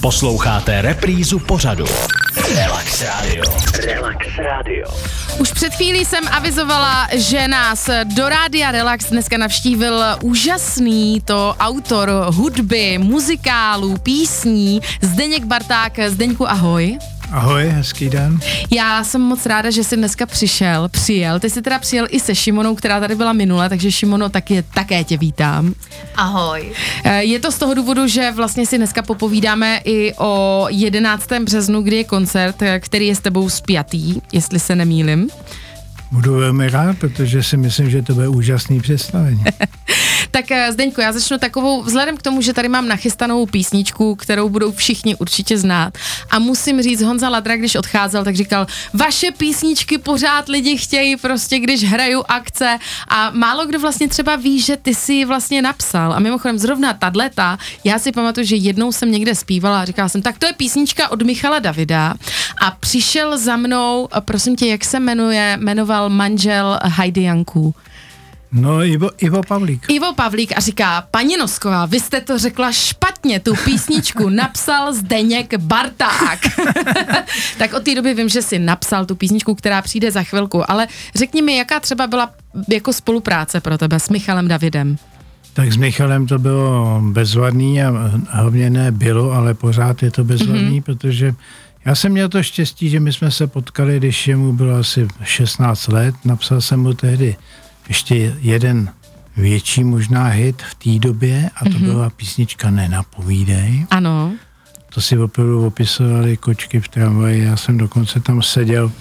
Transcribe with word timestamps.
Posloucháte 0.00 0.82
reprízu 0.82 1.38
pořadu. 1.38 1.84
Relax 2.54 3.02
Radio. 3.02 3.44
Relax 3.86 4.26
Radio. 4.38 4.88
Už 5.38 5.52
před 5.52 5.74
chvílí 5.74 6.04
jsem 6.04 6.24
avizovala, 6.30 7.08
že 7.12 7.48
nás 7.48 7.90
do 8.16 8.28
Rádia 8.28 8.70
Relax 8.70 9.10
dneska 9.10 9.38
navštívil 9.38 10.04
úžasný 10.22 11.20
to 11.20 11.56
autor 11.60 12.10
hudby, 12.28 12.98
muzikálů, 12.98 13.98
písní 13.98 14.80
Zdeněk 15.00 15.44
Barták. 15.44 15.98
Zdeňku, 16.08 16.50
ahoj. 16.50 16.98
Ahoj, 17.34 17.64
hezký 17.68 18.08
den. 18.10 18.38
Já 18.70 19.04
jsem 19.04 19.20
moc 19.20 19.46
ráda, 19.46 19.70
že 19.70 19.84
jsi 19.84 19.96
dneska 19.96 20.26
přišel, 20.26 20.88
přijel. 20.88 21.40
Ty 21.40 21.50
jsi 21.50 21.62
teda 21.62 21.78
přijel 21.78 22.06
i 22.10 22.20
se 22.20 22.34
Šimonou, 22.34 22.74
která 22.74 23.00
tady 23.00 23.14
byla 23.14 23.32
minule, 23.32 23.68
takže 23.68 23.92
Šimono, 23.92 24.28
taky, 24.28 24.64
také 24.74 25.04
tě 25.04 25.16
vítám. 25.16 25.74
Ahoj. 26.16 26.72
Eh, 27.04 27.24
Je 27.24 27.38
to 27.40 27.52
z 27.52 27.58
toho 27.58 27.74
důvodu, 27.74 28.06
že 28.06 28.30
vlastně 28.32 28.66
si 28.66 28.78
dneska 28.78 29.02
popovídáme 29.02 29.80
i 29.84 30.12
o 30.18 30.66
11. 30.70 31.40
březnu, 31.44 31.82
kdy 31.82 31.96
je 31.96 32.04
koncert, 32.04 32.62
eh, 32.62 32.80
který 32.80 33.06
je 33.06 33.14
s 33.16 33.20
tebou 33.20 33.48
spjatý, 33.50 34.20
jestli 34.32 34.58
se 34.58 34.76
nemýlim. 34.76 35.28
Budu 36.12 36.34
velmi 36.34 36.70
rád, 36.70 36.98
protože 36.98 37.42
si 37.42 37.56
myslím, 37.56 37.90
že 37.90 38.02
to 38.02 38.14
bude 38.14 38.28
úžasný 38.28 38.80
představení. 38.80 39.44
Tak 40.34 40.50
eh, 40.50 40.72
Zdeňko, 40.72 41.00
já 41.00 41.12
začnu 41.12 41.38
takovou, 41.38 41.82
vzhledem 41.82 42.16
k 42.16 42.22
tomu, 42.22 42.42
že 42.42 42.52
tady 42.52 42.68
mám 42.68 42.88
nachystanou 42.88 43.46
písničku, 43.46 44.14
kterou 44.14 44.48
budou 44.48 44.72
všichni 44.72 45.16
určitě 45.16 45.58
znát. 45.58 45.98
A 46.30 46.38
musím 46.38 46.82
říct, 46.82 47.02
Honza 47.02 47.28
Ladra, 47.28 47.56
když 47.56 47.74
odcházel, 47.74 48.24
tak 48.24 48.36
říkal, 48.36 48.66
vaše 48.94 49.30
písničky 49.30 49.98
pořád 49.98 50.48
lidi 50.48 50.78
chtějí 50.78 51.16
prostě, 51.16 51.58
když 51.58 51.84
hraju 51.84 52.24
akce. 52.28 52.78
A 53.08 53.30
málo 53.30 53.66
kdo 53.66 53.80
vlastně 53.80 54.08
třeba 54.08 54.36
ví, 54.36 54.60
že 54.60 54.76
ty 54.76 54.94
si 54.94 55.24
vlastně 55.24 55.62
napsal. 55.62 56.12
A 56.12 56.18
mimochodem 56.18 56.58
zrovna 56.58 56.92
tato, 56.92 57.14
já 57.84 57.98
si 57.98 58.12
pamatuju, 58.12 58.46
že 58.46 58.56
jednou 58.56 58.92
jsem 58.92 59.10
někde 59.10 59.34
zpívala 59.34 59.80
a 59.80 59.84
říkala 59.84 60.08
jsem, 60.08 60.22
tak 60.22 60.38
to 60.38 60.46
je 60.46 60.52
písnička 60.52 61.08
od 61.08 61.22
Michala 61.22 61.58
Davida. 61.58 62.14
A 62.60 62.70
přišel 62.70 63.38
za 63.38 63.56
mnou, 63.56 64.08
prosím 64.20 64.56
tě, 64.56 64.66
jak 64.66 64.84
se 64.84 65.00
jmenuje, 65.00 65.56
jmenoval 65.60 65.93
manžel 66.08 66.78
Heidi 66.84 67.22
Janků. 67.22 67.74
No, 68.54 68.84
Ivo, 68.84 69.10
Ivo 69.18 69.42
Pavlík. 69.42 69.86
Ivo 69.88 70.14
Pavlík 70.14 70.52
a 70.56 70.60
říká, 70.60 71.06
paní 71.10 71.36
Nosková, 71.36 71.86
vy 71.86 72.00
jste 72.00 72.20
to 72.20 72.38
řekla 72.38 72.72
špatně, 72.72 73.40
tu 73.40 73.54
písničku 73.64 74.28
napsal 74.28 74.94
Zdeněk 74.94 75.54
Barták. 75.54 76.38
tak 77.58 77.74
od 77.74 77.82
té 77.82 77.94
doby 77.94 78.14
vím, 78.14 78.28
že 78.28 78.42
si 78.42 78.58
napsal 78.58 79.06
tu 79.06 79.16
písničku, 79.16 79.54
která 79.54 79.82
přijde 79.82 80.10
za 80.10 80.22
chvilku, 80.22 80.70
ale 80.70 80.86
řekni 81.14 81.42
mi, 81.42 81.56
jaká 81.56 81.80
třeba 81.80 82.06
byla 82.06 82.30
jako 82.68 82.92
spolupráce 82.92 83.60
pro 83.60 83.78
tebe 83.78 84.00
s 84.00 84.08
Michalem 84.08 84.48
Davidem? 84.48 84.96
Tak 85.52 85.72
s 85.72 85.76
Michalem 85.76 86.26
to 86.26 86.38
bylo 86.38 87.00
bezvadný 87.12 87.82
a 87.82 87.92
hlavně 88.28 88.70
ne 88.70 88.92
bylo, 88.92 89.32
ale 89.32 89.54
pořád 89.54 90.02
je 90.02 90.10
to 90.10 90.24
bezvadný, 90.24 90.80
mm-hmm. 90.80 90.82
protože 90.82 91.34
já 91.84 91.94
jsem 91.94 92.12
měl 92.12 92.28
to 92.28 92.42
štěstí, 92.42 92.90
že 92.90 93.00
my 93.00 93.12
jsme 93.12 93.30
se 93.30 93.46
potkali, 93.46 93.96
když 93.96 94.30
mu 94.36 94.52
bylo 94.52 94.76
asi 94.76 95.08
16 95.22 95.88
let. 95.88 96.14
Napsal 96.24 96.60
jsem 96.60 96.80
mu 96.80 96.94
tehdy 96.94 97.36
ještě 97.88 98.36
jeden 98.40 98.92
větší 99.36 99.84
možná 99.84 100.26
hit 100.26 100.62
v 100.62 100.74
té 100.74 101.08
době 101.08 101.50
a 101.56 101.64
to 101.64 101.70
mm-hmm. 101.70 101.84
byla 101.84 102.10
písnička 102.10 102.70
Nenapovídej. 102.70 103.86
Ano. 103.90 104.32
To 104.94 105.00
si 105.00 105.18
opravdu 105.18 105.66
opisovali 105.66 106.36
kočky 106.36 106.80
v 106.80 106.88
tramvaji, 106.88 107.44
já 107.44 107.56
jsem 107.56 107.78
dokonce 107.78 108.20
tam 108.20 108.42
seděl 108.42 108.92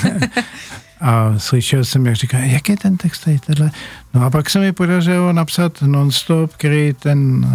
a 1.00 1.34
slyšel 1.38 1.84
jsem, 1.84 2.06
jak 2.06 2.16
říká, 2.16 2.38
jak 2.38 2.68
je 2.68 2.76
ten 2.76 2.96
text 2.96 3.24
tady 3.24 3.38
tenhle. 3.38 3.70
No 4.14 4.24
a 4.24 4.30
pak 4.30 4.50
se 4.50 4.58
mi 4.58 4.72
podařilo 4.72 5.32
napsat 5.32 5.82
nonstop, 5.82 6.52
který 6.56 6.92
ten 6.92 7.46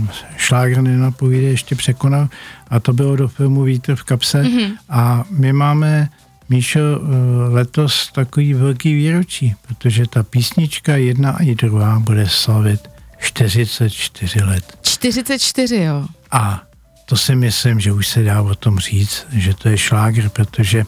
uh, 0.00 0.08
šlágr 0.36 0.80
nenapovíde 0.80 1.46
ještě 1.46 1.74
překonal 1.74 2.28
a 2.70 2.80
to 2.80 2.92
bylo 2.92 3.16
do 3.16 3.28
filmu 3.28 3.62
Vítr 3.62 3.96
v 3.96 4.04
kapse 4.04 4.42
mm-hmm. 4.42 4.72
a 4.88 5.24
my 5.30 5.52
máme 5.52 6.08
Míšo, 6.48 6.80
uh, 6.80 7.06
letos 7.54 8.12
takový 8.12 8.54
velký 8.54 8.94
výročí, 8.94 9.54
protože 9.68 10.06
ta 10.06 10.22
písnička 10.22 10.96
jedna 10.96 11.42
i 11.42 11.54
druhá 11.54 11.98
bude 11.98 12.28
slavit 12.28 12.80
44 13.18 14.40
let. 14.44 14.78
44, 14.82 15.76
jo. 15.76 16.06
A 16.30 16.62
to 17.04 17.16
si 17.16 17.36
myslím, 17.36 17.80
že 17.80 17.92
už 17.92 18.08
se 18.08 18.22
dá 18.22 18.42
o 18.42 18.54
tom 18.54 18.78
říct, 18.78 19.26
že 19.32 19.54
to 19.54 19.68
je 19.68 19.78
šlágr, 19.78 20.28
protože 20.28 20.84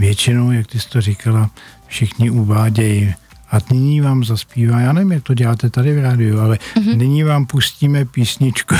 většinou, 0.00 0.52
jak 0.52 0.66
ty 0.66 0.80
jsi 0.80 0.88
to 0.88 1.00
říkala, 1.00 1.50
všichni 1.86 2.30
uvádějí 2.30 3.14
a 3.52 3.58
nyní 3.70 4.00
vám 4.00 4.24
zaspívá, 4.24 4.80
já 4.80 4.92
nevím, 4.92 5.12
jak 5.12 5.22
to 5.22 5.34
děláte 5.34 5.70
tady 5.70 5.94
v 5.94 6.02
rádiu, 6.02 6.40
ale 6.40 6.58
mm-hmm. 6.76 6.96
nyní 6.96 7.22
vám 7.22 7.46
pustíme 7.46 8.04
písničku. 8.04 8.74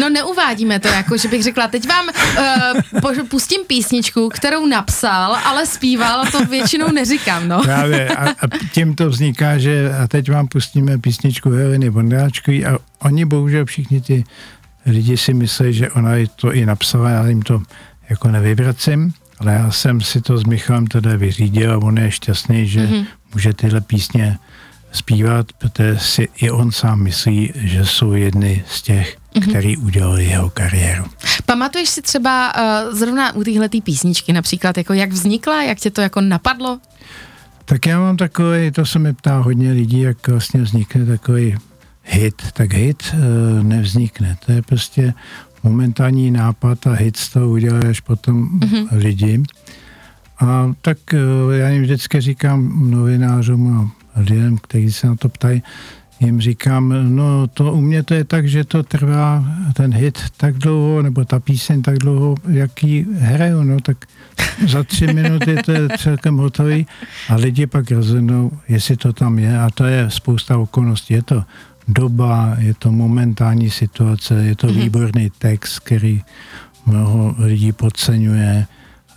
No 0.00 0.08
neuvádíme 0.08 0.80
to, 0.80 0.88
jako 0.88 1.16
že 1.16 1.28
bych 1.28 1.42
řekla, 1.42 1.68
teď 1.68 1.88
vám 1.88 2.06
uh, 3.02 3.28
pustím 3.28 3.60
písničku, 3.66 4.28
kterou 4.28 4.66
napsal, 4.66 5.36
ale 5.44 5.66
zpíval, 5.66 6.26
to 6.32 6.44
většinou 6.44 6.92
neříkám, 6.92 7.48
no. 7.48 7.62
Právě 7.62 8.08
a, 8.08 8.28
a 8.28 8.48
tím 8.72 8.94
to 8.94 9.08
vzniká, 9.08 9.58
že 9.58 9.92
a 10.02 10.08
teď 10.08 10.30
vám 10.30 10.48
pustíme 10.48 10.98
písničku 10.98 11.50
Heleny 11.50 11.90
Bondáčkový 11.90 12.66
a 12.66 12.78
oni 12.98 13.24
bohužel 13.24 13.64
všichni 13.64 14.00
ty 14.00 14.24
lidi 14.86 15.16
si 15.16 15.34
myslí, 15.34 15.72
že 15.72 15.90
ona 15.90 16.10
to 16.36 16.52
i 16.52 16.66
napsala, 16.66 17.10
já 17.10 17.26
jim 17.26 17.42
to 17.42 17.62
jako 18.10 18.28
nevyvracím, 18.28 19.12
ale 19.40 19.52
já 19.52 19.70
jsem 19.70 20.00
si 20.00 20.20
to 20.20 20.38
s 20.38 20.44
Michalem 20.44 20.86
teda 20.86 21.16
vyřídil 21.16 21.72
a 21.72 21.78
on 21.78 21.98
je 21.98 22.10
šťastný, 22.10 22.68
že 22.68 22.86
mm-hmm. 22.86 23.06
může 23.34 23.52
tyhle 23.52 23.80
písně 23.80 24.38
zpívat, 24.92 25.52
protože 25.52 25.98
si 25.98 26.28
i 26.36 26.50
on 26.50 26.72
sám 26.72 27.02
myslí, 27.02 27.52
že 27.54 27.86
jsou 27.86 28.12
jedny 28.12 28.64
z 28.68 28.82
těch, 28.82 29.16
mm-hmm. 29.16 29.48
který 29.48 29.76
udělali 29.76 30.24
jeho 30.24 30.50
kariéru. 30.50 31.04
Pamatuješ 31.46 31.88
si 31.88 32.02
třeba 32.02 32.52
uh, 32.56 32.94
zrovna 32.94 33.34
u 33.34 33.44
téhle 33.44 33.68
písničky 33.68 34.32
například, 34.32 34.78
jako 34.78 34.92
jak 34.92 35.12
vznikla, 35.12 35.62
jak 35.62 35.78
tě 35.78 35.90
to 35.90 36.00
jako 36.00 36.20
napadlo? 36.20 36.78
Tak 37.64 37.86
já 37.86 38.00
mám 38.00 38.16
takový, 38.16 38.70
to 38.70 38.86
se 38.86 38.98
mi 38.98 39.14
ptá 39.14 39.38
hodně 39.38 39.72
lidí, 39.72 40.00
jak 40.00 40.28
vlastně 40.28 40.62
vznikne 40.62 41.06
takový 41.06 41.56
hit. 42.02 42.42
Tak 42.52 42.72
hit 42.72 43.14
uh, 43.14 43.62
nevznikne, 43.62 44.36
to 44.46 44.52
je 44.52 44.62
prostě 44.62 45.14
momentální 45.62 46.30
nápad 46.30 46.86
a 46.86 46.92
hit 46.92 47.16
z 47.16 47.28
toho 47.28 47.48
udělá 47.48 47.80
až 47.90 48.00
potom 48.00 48.58
mm-hmm. 48.58 48.88
lidi. 48.92 49.42
A 50.40 50.72
tak 50.82 50.98
uh, 51.12 51.54
já 51.54 51.68
jim 51.68 51.82
vždycky 51.82 52.20
říkám 52.20 52.90
novinářům 52.90 53.92
a 54.14 54.20
lidem, 54.20 54.58
kteří 54.58 54.92
se 54.92 55.06
na 55.06 55.14
to 55.14 55.28
ptají, 55.28 55.62
jim 56.20 56.40
říkám, 56.40 56.94
no 57.16 57.46
to 57.46 57.72
u 57.72 57.80
mě 57.80 58.02
to 58.02 58.14
je 58.14 58.24
tak, 58.24 58.48
že 58.48 58.64
to 58.64 58.82
trvá 58.82 59.44
ten 59.72 59.94
hit 59.94 60.18
tak 60.36 60.58
dlouho, 60.58 61.02
nebo 61.02 61.24
ta 61.24 61.40
píseň 61.40 61.82
tak 61.82 61.98
dlouho, 61.98 62.34
jaký 62.48 63.06
hraju, 63.18 63.62
no 63.62 63.80
tak 63.80 63.96
za 64.66 64.82
tři 64.82 65.06
minuty 65.12 65.56
to 65.64 65.72
je 65.72 65.88
celkem 65.98 66.36
hotový 66.36 66.86
a 67.28 67.34
lidi 67.34 67.66
pak 67.66 67.90
rozhodnou, 67.90 68.50
jestli 68.68 68.96
to 68.96 69.12
tam 69.12 69.38
je 69.38 69.60
a 69.60 69.70
to 69.70 69.84
je 69.84 70.10
spousta 70.10 70.58
okolností. 70.58 71.14
Je 71.14 71.22
to 71.22 71.44
doba, 71.92 72.56
je 72.58 72.74
to 72.74 72.92
momentální 72.92 73.70
situace, 73.70 74.34
je 74.34 74.56
to 74.56 74.66
mm-hmm. 74.66 74.82
výborný 74.82 75.30
text, 75.38 75.78
který 75.78 76.22
mnoho 76.86 77.34
lidí 77.38 77.72
podceňuje, 77.72 78.66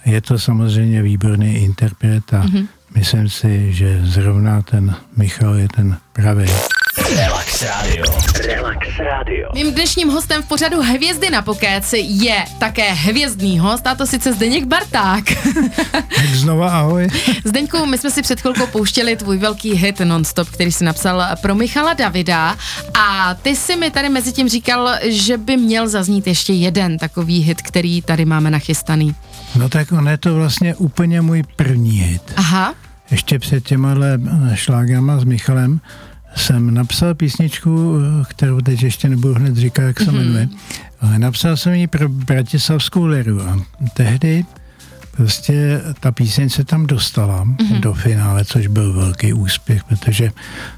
je 0.06 0.22
to 0.22 0.40
samozřejmě 0.40 1.02
výborný 1.02 1.56
interpret 1.56 2.34
a 2.34 2.44
mm-hmm. 2.44 2.68
myslím 2.96 3.30
si, 3.30 3.74
že 3.74 4.02
zrovna 4.04 4.62
ten 4.62 4.96
Michal 5.18 5.56
je 5.56 5.68
ten 5.76 5.98
pravý. 6.14 6.46
Relax 7.54 7.78
Radio. 7.78 8.06
Relax 8.48 8.80
Radio. 9.00 9.50
Mým 9.54 9.74
dnešním 9.74 10.10
hostem 10.10 10.44
v 10.44 10.46
pořadu 10.46 10.82
Hvězdy 10.82 11.30
na 11.30 11.42
pokéci 11.42 11.98
je 11.98 12.46
také 12.60 12.92
hvězdný 12.94 13.60
host, 13.60 13.88
a 13.88 13.96
to 13.96 14.08
sice 14.08 14.34
Zdeněk 14.34 14.66
Barták. 14.66 15.24
Tak 15.92 16.26
znova 16.26 16.80
ahoj. 16.80 17.08
Zdeňku, 17.46 17.86
my 17.86 17.98
jsme 17.98 18.12
si 18.12 18.22
před 18.22 18.42
chvilkou 18.42 18.68
pouštěli 18.68 19.16
tvůj 19.16 19.38
velký 19.38 19.74
hit 19.74 20.00
Nonstop, 20.00 20.50
který 20.50 20.72
si 20.72 20.84
napsal 20.84 21.24
pro 21.42 21.56
Michala 21.56 21.94
Davida 21.94 22.58
a 22.94 23.34
ty 23.34 23.56
si 23.56 23.76
mi 23.76 23.92
tady 23.92 24.10
mezi 24.10 24.32
tím 24.32 24.50
říkal, 24.50 24.90
že 25.04 25.38
by 25.38 25.58
měl 25.58 25.90
zaznít 25.90 26.28
ještě 26.28 26.54
jeden 26.54 26.98
takový 26.98 27.40
hit, 27.40 27.62
který 27.62 28.02
tady 28.02 28.26
máme 28.26 28.52
nachystaný. 28.52 29.16
No 29.56 29.70
tak 29.70 29.92
on 29.92 30.08
je 30.08 30.18
to 30.18 30.36
vlastně 30.36 30.76
úplně 30.76 31.22
můj 31.22 31.44
první 31.56 31.92
hit. 31.92 32.34
Aha. 32.36 32.74
Ještě 33.12 33.40
před 33.40 33.64
těmahle 33.64 34.20
šlágrama 34.54 35.20
s 35.20 35.24
Michalem 35.24 35.82
jsem 36.36 36.74
napsal 36.74 37.16
písničku, 37.16 38.00
kterou 38.28 38.62
teď 38.62 38.84
ještě 38.84 39.10
nebudu 39.10 39.34
hned 39.34 39.56
říkat, 39.56 39.82
jak 39.82 40.00
se 40.00 40.06
mm-hmm. 40.06 40.16
jmenuje, 40.16 40.50
ale 41.02 41.20
napsal 41.20 41.58
jsem 41.58 41.74
ji 41.74 41.88
pro 41.88 42.10
Bratislavskou 42.10 43.06
liru 43.06 43.42
a 43.42 43.60
tehdy 43.94 44.46
prostě 45.18 45.82
ta 46.00 46.12
píseň 46.12 46.50
se 46.50 46.64
tam 46.64 46.88
dostala 46.88 47.46
mm-hmm. 47.46 47.80
do 47.80 47.94
finále, 47.94 48.46
což 48.46 48.68
byl 48.68 48.94
velký 48.94 49.34
úspěch, 49.34 49.84
protože 49.84 50.32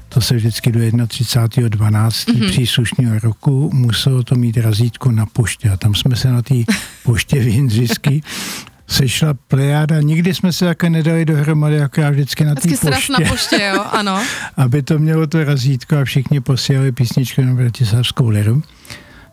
to 0.08 0.20
se 0.20 0.36
vždycky 0.36 0.72
do 0.72 0.80
31.12. 0.80 1.68
Mm-hmm. 2.08 2.48
příslušného 2.48 3.18
roku 3.18 3.70
muselo 3.74 4.22
to 4.22 4.34
mít 4.34 4.56
razítko 4.56 5.10
na 5.10 5.26
poště 5.26 5.70
a 5.70 5.76
tam 5.76 5.94
jsme 5.94 6.16
se 6.16 6.30
na 6.30 6.42
té 6.42 6.54
poště 7.02 7.40
v 7.40 7.48
Jindřišský 7.48 8.22
sešla 8.86 9.34
plejáda. 9.34 10.00
Nikdy 10.00 10.34
jsme 10.34 10.52
se 10.52 10.64
také 10.64 10.90
nedali 10.90 11.24
dohromady, 11.24 11.76
jako 11.76 12.00
já 12.00 12.10
vždycky 12.10 12.44
na 12.44 12.54
té 12.54 12.68
poště. 12.68 13.12
na 13.12 13.18
poště, 13.30 13.72
jo, 13.74 13.84
ano. 13.92 14.22
aby 14.56 14.82
to 14.82 14.98
mělo 14.98 15.26
to 15.26 15.44
razítko 15.44 15.96
a 15.96 16.04
všichni 16.04 16.40
posílali 16.40 16.92
písničku 16.92 17.42
na 17.42 17.54
Bratislavskou 17.54 18.28
liru. 18.28 18.62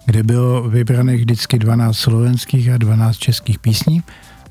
kde 0.06 0.24
bylo 0.24 0.70
vybraných 0.70 1.20
vždycky 1.20 1.60
12 1.60 1.98
slovenských 1.98 2.70
a 2.70 2.78
12 2.78 3.18
českých 3.18 3.60
písní. 3.60 4.04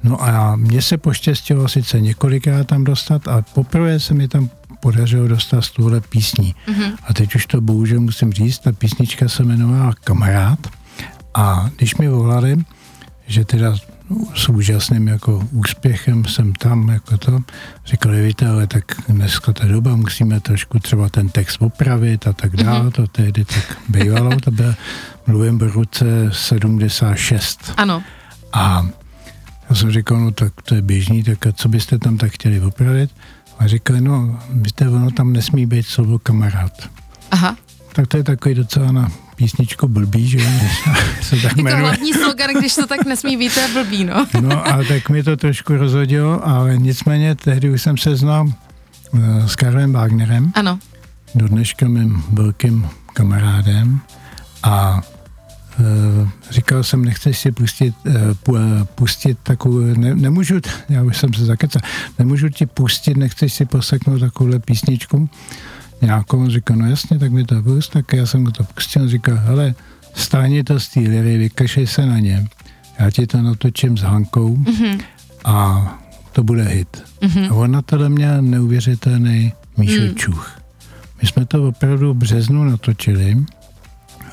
No 0.03 0.23
a 0.23 0.57
mně 0.57 0.83
se 0.83 0.97
poštěstilo 0.99 1.69
sice 1.69 2.01
několikrát 2.01 2.67
tam 2.67 2.85
dostat, 2.85 3.29
ale 3.29 3.43
poprvé 3.55 4.01
se 4.01 4.15
mi 4.15 4.29
tam 4.29 4.51
podařilo 4.81 5.29
dostat 5.29 5.63
z 5.63 5.71
tuhle 5.71 6.01
písní. 6.01 6.55
Mm-hmm. 6.69 6.93
A 7.09 7.15
teď 7.15 7.35
už 7.35 7.47
to 7.47 7.61
bohužel 7.61 8.01
musím 8.01 8.33
říct, 8.33 8.59
ta 8.59 8.73
písnička 8.73 9.29
se 9.29 9.43
jmenovala 9.43 9.93
Kamarád. 10.05 10.59
A 11.35 11.71
když 11.77 11.97
mi 11.97 12.09
volali, 12.09 12.57
že 13.27 13.45
teda 13.45 13.75
s 14.35 14.49
úžasným 14.49 15.09
jako 15.09 15.49
úspěchem 15.53 16.25
jsem 16.25 16.53
tam, 16.53 16.89
jako 16.89 17.19
to, 17.19 17.41
říkali, 17.87 18.23
víte, 18.23 18.49
ale 18.49 18.67
tak 18.67 18.85
dneska 19.09 19.53
ta 19.53 19.67
doba, 19.67 19.97
musíme 19.97 20.41
trošku 20.41 20.79
třeba 20.79 21.09
ten 21.09 21.29
text 21.29 21.63
opravit 21.63 22.27
a 22.27 22.33
tak 22.33 22.57
dále, 22.57 22.81
mm-hmm. 22.81 22.93
to 22.93 23.07
tehdy 23.07 23.45
tak 23.45 23.79
bývalo, 23.89 24.41
to 24.41 24.51
byl, 24.51 24.75
mluvím 25.27 25.59
v 25.59 25.63
roce 25.63 26.05
76. 26.33 27.73
Ano. 27.77 28.03
A 28.53 28.87
já 29.71 29.77
jsem 29.77 29.91
říkal, 29.91 30.21
no 30.21 30.31
tak 30.31 30.53
to 30.63 30.75
je 30.75 30.83
běžný, 30.83 31.23
tak 31.23 31.47
a 31.47 31.53
co 31.53 31.69
byste 31.69 31.99
tam 31.99 32.17
tak 32.17 32.33
chtěli 32.33 32.61
opravit? 32.61 33.11
A 33.59 33.67
říkali, 33.67 34.01
no, 34.01 34.39
víte, 34.51 34.89
ono 34.89 35.11
tam 35.11 35.33
nesmí 35.33 35.67
být 35.67 35.87
slovo 35.87 36.19
kamarád. 36.19 36.89
Aha. 37.31 37.57
Tak 37.93 38.07
to 38.07 38.17
je 38.17 38.25
takový 38.25 38.55
docela 38.55 38.93
na 38.93 39.09
písničku 39.43 39.89
blbý, 39.89 40.29
že 40.29 40.39
se 41.21 41.37
tak 41.37 41.57
je 41.57 41.65
to 41.65 41.77
hlavní 41.77 42.13
slogan, 42.13 42.51
když 42.59 42.75
to 42.75 42.87
tak 42.87 43.05
nesmí 43.05 43.37
být, 43.37 43.57
je 43.57 43.69
blbý, 43.73 44.05
no. 44.05 44.27
no 44.41 44.67
a 44.69 44.85
tak 44.89 45.09
mi 45.09 45.23
to 45.23 45.37
trošku 45.37 45.77
rozhodilo, 45.77 46.47
ale 46.47 46.77
nicméně 46.79 47.35
tehdy 47.35 47.71
už 47.71 47.83
jsem 47.83 47.97
se 47.99 48.17
znal 48.17 48.47
uh, 48.47 49.47
s 49.47 49.57
Karlem 49.57 49.93
Wagnerem. 49.93 50.53
Ano. 50.55 50.79
Do 51.35 51.49
dneška 51.49 51.89
mým 51.89 52.23
velkým 52.33 52.87
kamarádem 53.13 54.01
a 54.63 55.03
uh, 55.81 56.29
říkal 56.51 56.83
jsem, 56.83 57.05
nechceš 57.05 57.39
si 57.39 57.53
pustit, 57.53 57.95
uh, 58.49 58.85
pustit 58.95 59.39
takovou, 59.43 59.81
ne, 59.81 60.15
nemůžu, 60.15 60.61
já 60.89 61.03
už 61.03 61.19
jsem 61.19 61.35
se 61.35 61.45
zakecal, 61.45 61.83
nemůžu 62.19 62.49
ti 62.49 62.67
pustit, 62.67 63.17
nechceš 63.17 63.53
si 63.53 63.65
poseknout 63.65 64.21
takovouhle 64.21 64.59
písničku 64.59 65.29
nějakou, 66.03 66.51
říká, 66.51 66.75
no 66.77 66.91
jasně, 66.91 67.19
tak 67.19 67.33
mi 67.33 67.45
to 67.45 67.63
pust, 67.63 67.93
tak 67.93 68.13
já 68.13 68.27
jsem 68.27 68.47
to 68.47 68.65
pustil, 68.65 69.09
říká, 69.09 69.35
hele, 69.35 69.75
stáni 70.15 70.65
to 70.65 70.81
z 70.81 70.89
té 70.89 71.01
liry, 71.01 71.39
vykašej 71.39 71.87
se 71.87 72.07
na 72.07 72.19
ně, 72.19 72.47
já 72.99 73.11
ti 73.11 73.27
to 73.27 73.43
natočím 73.43 73.99
s 73.99 74.03
Hankou 74.03 74.57
mm-hmm. 74.57 75.01
a 75.45 75.99
to 76.33 76.43
bude 76.45 76.63
hit. 76.63 77.05
Mm-hmm. 77.21 77.51
A 77.51 77.55
ona 77.55 77.83
tohle 77.83 78.09
měla 78.09 78.41
neuvěřitelný 78.41 79.53
Míšo 79.77 80.03
mm. 80.03 80.41
My 81.23 81.29
jsme 81.29 81.47
to 81.47 81.69
opravdu 81.69 82.15
v 82.15 82.17
březnu 82.17 82.65
natočili, 82.65 83.45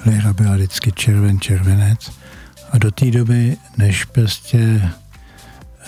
Lira 0.06 0.34
byla 0.34 0.56
vždycky 0.56 0.92
červen, 0.92 1.40
červenec 1.40 2.12
a 2.72 2.78
do 2.78 2.92
té 2.92 3.12
doby, 3.12 3.58
než 3.78 4.06
prostě 4.06 4.82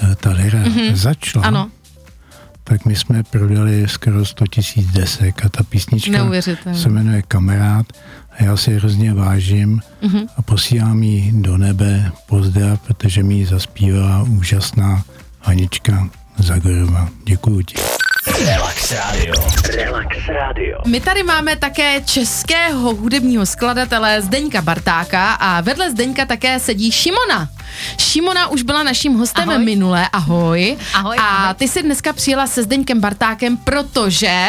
eh, 0.04 0.16
ta 0.16 0.32
lira 0.32 0.64
mm-hmm. 0.64 0.94
začala, 0.94 1.46
ano 1.46 1.72
tak 2.64 2.86
my 2.86 2.96
jsme 2.96 3.24
prodali 3.24 3.88
skoro 3.88 4.26
100 4.26 4.48
tisíc 4.48 4.92
desek 4.92 5.46
a 5.46 5.50
ta 5.50 5.64
písnička 5.64 6.12
se 6.74 6.90
jmenuje 6.90 7.22
Kamarád 7.22 7.86
a 8.32 8.44
já 8.44 8.58
si 8.58 8.76
hrozně 8.76 9.14
vážím 9.14 9.82
mm-hmm. 10.04 10.28
a 10.38 10.42
posílám 10.42 11.04
ji 11.04 11.32
do 11.32 11.58
nebe 11.58 12.12
pozdrav, 12.28 12.80
protože 12.82 13.24
mi 13.24 13.34
ji 13.34 13.46
zaspívala 13.46 14.24
úžasná 14.24 15.04
Hanička 15.42 16.10
Zagorova. 16.38 17.10
Děkuji 17.26 17.62
ti. 17.62 17.76
Relax 18.40 18.92
Radio. 18.92 19.34
Relax 19.76 20.08
Radio. 20.28 20.78
My 20.88 21.02
tady 21.02 21.24
máme 21.24 21.56
také 21.56 22.02
českého 22.02 22.96
hudebního 22.96 23.46
skladatele 23.46 24.22
Zdeňka 24.22 24.62
Bartáka 24.62 25.34
a 25.34 25.62
vedle 25.62 25.92
Zdeňka 25.92 26.26
také 26.26 26.60
sedí 26.60 26.92
Šimona. 26.92 27.50
Šimona 27.98 28.48
už 28.48 28.62
byla 28.62 28.84
naším 28.84 29.14
hostem 29.14 29.50
ahoj. 29.50 29.66
minule, 29.66 30.10
ahoj. 30.14 30.78
Ahoj. 30.94 31.18
A 31.22 31.54
ty 31.54 31.68
jsi 31.68 31.84
dneska 31.84 32.14
přijela 32.14 32.48
se 32.48 32.64
Zdeňkem 32.64 33.00
Bartákem, 33.00 33.58
protože... 33.58 34.48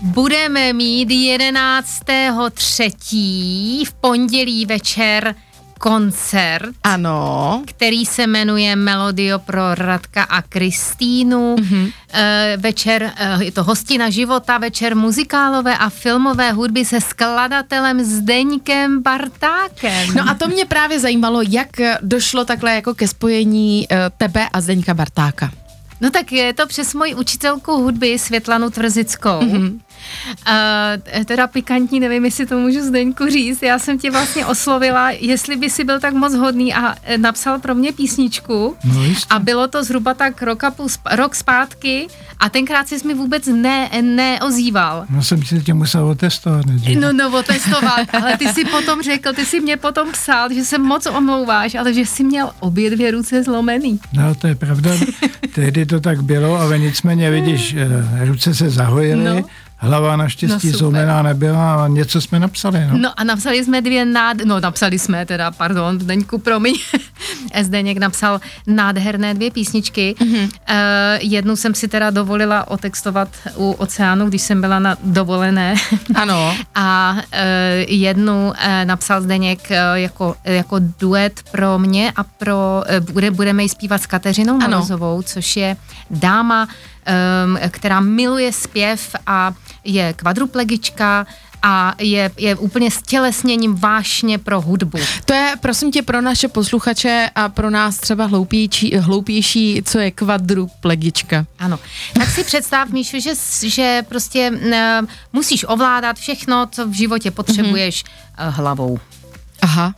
Budeme 0.00 0.72
mít 0.72 1.08
11.3. 1.08 3.86
v 3.86 3.92
pondělí 3.92 4.66
večer 4.66 5.34
koncert. 5.78 6.74
Ano. 6.84 7.62
Který 7.66 8.06
se 8.06 8.26
jmenuje 8.26 8.76
Melodio 8.76 9.38
pro 9.38 9.74
Radka 9.74 10.22
a 10.22 10.42
Kristýnu. 10.42 11.56
Mm-hmm. 11.56 11.92
E, 12.12 12.56
večer, 12.56 13.12
e, 13.16 13.44
je 13.44 13.52
to 13.52 13.64
hostina 13.64 14.10
života, 14.10 14.58
večer 14.58 14.96
muzikálové 14.96 15.78
a 15.78 15.88
filmové 15.88 16.52
hudby 16.52 16.84
se 16.84 17.00
skladatelem 17.00 18.04
Zdeňkem 18.04 19.02
Bartákem. 19.02 20.14
No 20.14 20.28
a 20.28 20.34
to 20.34 20.48
mě 20.48 20.64
právě 20.64 21.00
zajímalo, 21.00 21.42
jak 21.48 21.68
došlo 22.02 22.44
takhle 22.44 22.74
jako 22.74 22.94
ke 22.94 23.08
spojení 23.08 23.86
e, 23.92 24.10
tebe 24.16 24.48
a 24.52 24.60
Zdeňka 24.60 24.94
Bartáka. 24.94 25.50
No 26.00 26.10
tak 26.10 26.32
je 26.32 26.52
to 26.52 26.66
přes 26.66 26.94
moji 26.94 27.14
učitelku 27.14 27.72
hudby 27.72 28.18
Světlanu 28.18 28.70
Tvrzickou. 28.70 29.40
Mm-hmm. 29.40 29.80
Uh, 30.48 31.24
teda 31.24 31.46
pikantní, 31.46 32.00
nevím, 32.00 32.24
jestli 32.24 32.46
to 32.46 32.58
můžu 32.58 32.80
Zdeňku 32.80 33.26
říct. 33.26 33.62
Já 33.62 33.78
jsem 33.78 33.98
tě 33.98 34.10
vlastně 34.10 34.46
oslovila, 34.46 35.10
jestli 35.10 35.56
by 35.56 35.70
si 35.70 35.84
byl 35.84 36.00
tak 36.00 36.14
moc 36.14 36.34
hodný 36.34 36.74
a 36.74 36.94
e, 37.02 37.18
napsal 37.18 37.58
pro 37.58 37.74
mě 37.74 37.92
písničku. 37.92 38.76
No, 38.84 39.00
a 39.30 39.38
bylo 39.38 39.68
to 39.68 39.84
zhruba 39.84 40.14
tak 40.14 40.42
rok, 40.42 40.64
a 40.64 40.70
půl, 40.70 40.86
rok 41.10 41.34
zpátky 41.34 42.06
a 42.40 42.48
tenkrát 42.48 42.88
jsi 42.88 43.06
mi 43.06 43.14
vůbec 43.14 43.46
ne, 43.46 43.90
neozýval. 44.02 45.06
No 45.10 45.22
jsem 45.22 45.42
si 45.42 45.62
tě 45.62 45.74
musel 45.74 46.06
otestovat. 46.06 46.66
Ne? 46.66 46.94
No, 46.94 47.12
no, 47.12 47.38
otestovat, 47.38 48.14
ale 48.22 48.36
ty 48.36 48.48
si 48.48 48.64
potom 48.64 49.02
řekl, 49.02 49.32
ty 49.32 49.46
si 49.46 49.60
mě 49.60 49.76
potom 49.76 50.12
psal, 50.12 50.52
že 50.52 50.64
se 50.64 50.78
moc 50.78 51.06
omlouváš, 51.06 51.74
ale 51.74 51.94
že 51.94 52.00
jsi 52.00 52.24
měl 52.24 52.50
obě 52.60 52.90
dvě 52.90 53.10
ruce 53.10 53.42
zlomený. 53.42 54.00
No, 54.12 54.34
to 54.34 54.46
je 54.46 54.54
pravda. 54.54 54.90
Tehdy 55.54 55.86
to 55.86 56.00
tak 56.00 56.22
bylo, 56.22 56.60
ale 56.60 56.78
nicméně 56.78 57.30
vidíš, 57.30 57.74
eh, 57.78 58.24
ruce 58.24 58.54
se 58.54 58.70
zahojily. 58.70 59.24
No 59.24 59.44
hlava 59.78 60.16
naštěstí 60.16 60.72
no, 60.72 60.78
zlomená 60.78 61.22
nebyla 61.22 61.84
a 61.84 61.88
něco 61.88 62.20
jsme 62.20 62.40
napsali. 62.40 62.86
No, 62.90 62.98
no 62.98 63.20
a 63.20 63.24
napsali 63.24 63.64
jsme 63.64 63.80
dvě 63.80 64.04
nád... 64.04 64.36
No 64.44 64.60
napsali 64.60 64.98
jsme 64.98 65.26
teda, 65.26 65.50
pardon, 65.50 66.00
Zdeňku, 66.00 66.38
promiň. 66.38 66.74
Zdeněk 67.62 67.98
napsal 67.98 68.40
nádherné 68.66 69.34
dvě 69.34 69.50
písničky. 69.50 70.14
Mm-hmm. 70.18 70.44
Uh, 70.44 70.50
jednu 71.20 71.56
jsem 71.56 71.74
si 71.74 71.88
teda 71.88 72.10
dovolila 72.10 72.70
otextovat 72.70 73.28
u 73.56 73.72
Oceánu, 73.72 74.28
když 74.28 74.42
jsem 74.42 74.60
byla 74.60 74.78
na 74.78 74.96
dovolené. 75.04 75.74
Ano. 76.14 76.56
a 76.74 77.16
uh, 77.16 77.20
jednu 77.88 78.48
uh, 78.48 78.54
napsal 78.84 79.22
Zdeněk 79.22 79.60
uh, 79.70 79.76
jako, 79.94 80.36
jako 80.44 80.76
duet 81.00 81.42
pro 81.50 81.78
mě 81.78 82.12
a 82.16 82.22
pro... 82.22 82.82
Uh, 83.00 83.12
bude, 83.12 83.30
budeme 83.30 83.62
ji 83.62 83.68
zpívat 83.68 84.02
s 84.02 84.06
Kateřinou 84.06 84.58
Morozovou, 84.58 85.22
což 85.22 85.56
je 85.56 85.76
dáma, 86.10 86.68
um, 87.46 87.58
která 87.70 88.00
miluje 88.00 88.52
zpěv 88.52 89.16
a 89.26 89.52
je 89.88 90.12
kvadruplegička, 90.12 91.26
a 91.62 91.94
je, 91.98 92.30
je 92.36 92.56
úplně 92.56 92.90
stělesněním 92.90 93.74
vášně 93.74 94.38
pro 94.38 94.60
hudbu. 94.60 94.98
To 95.24 95.32
je, 95.32 95.54
prosím 95.60 95.92
tě, 95.92 96.02
pro 96.02 96.20
naše 96.20 96.48
posluchače 96.48 97.30
a 97.34 97.48
pro 97.48 97.70
nás 97.70 97.96
třeba 97.96 98.26
hloupější, 98.26 98.96
hloupější 98.96 99.82
co 99.84 99.98
je 99.98 100.10
kvadruplegička. 100.10 101.46
Ano. 101.58 101.78
Tak 102.14 102.30
si 102.30 102.44
představ, 102.44 102.88
Míšu, 102.88 103.20
že, 103.20 103.32
že 103.68 104.02
prostě 104.08 104.50
uh, 104.50 105.08
musíš 105.32 105.64
ovládat 105.68 106.16
všechno, 106.16 106.66
co 106.70 106.88
v 106.88 106.92
životě 106.92 107.30
potřebuješ 107.30 108.04
mm-hmm. 108.04 108.50
hlavou. 108.50 108.98
Aha 109.62 109.94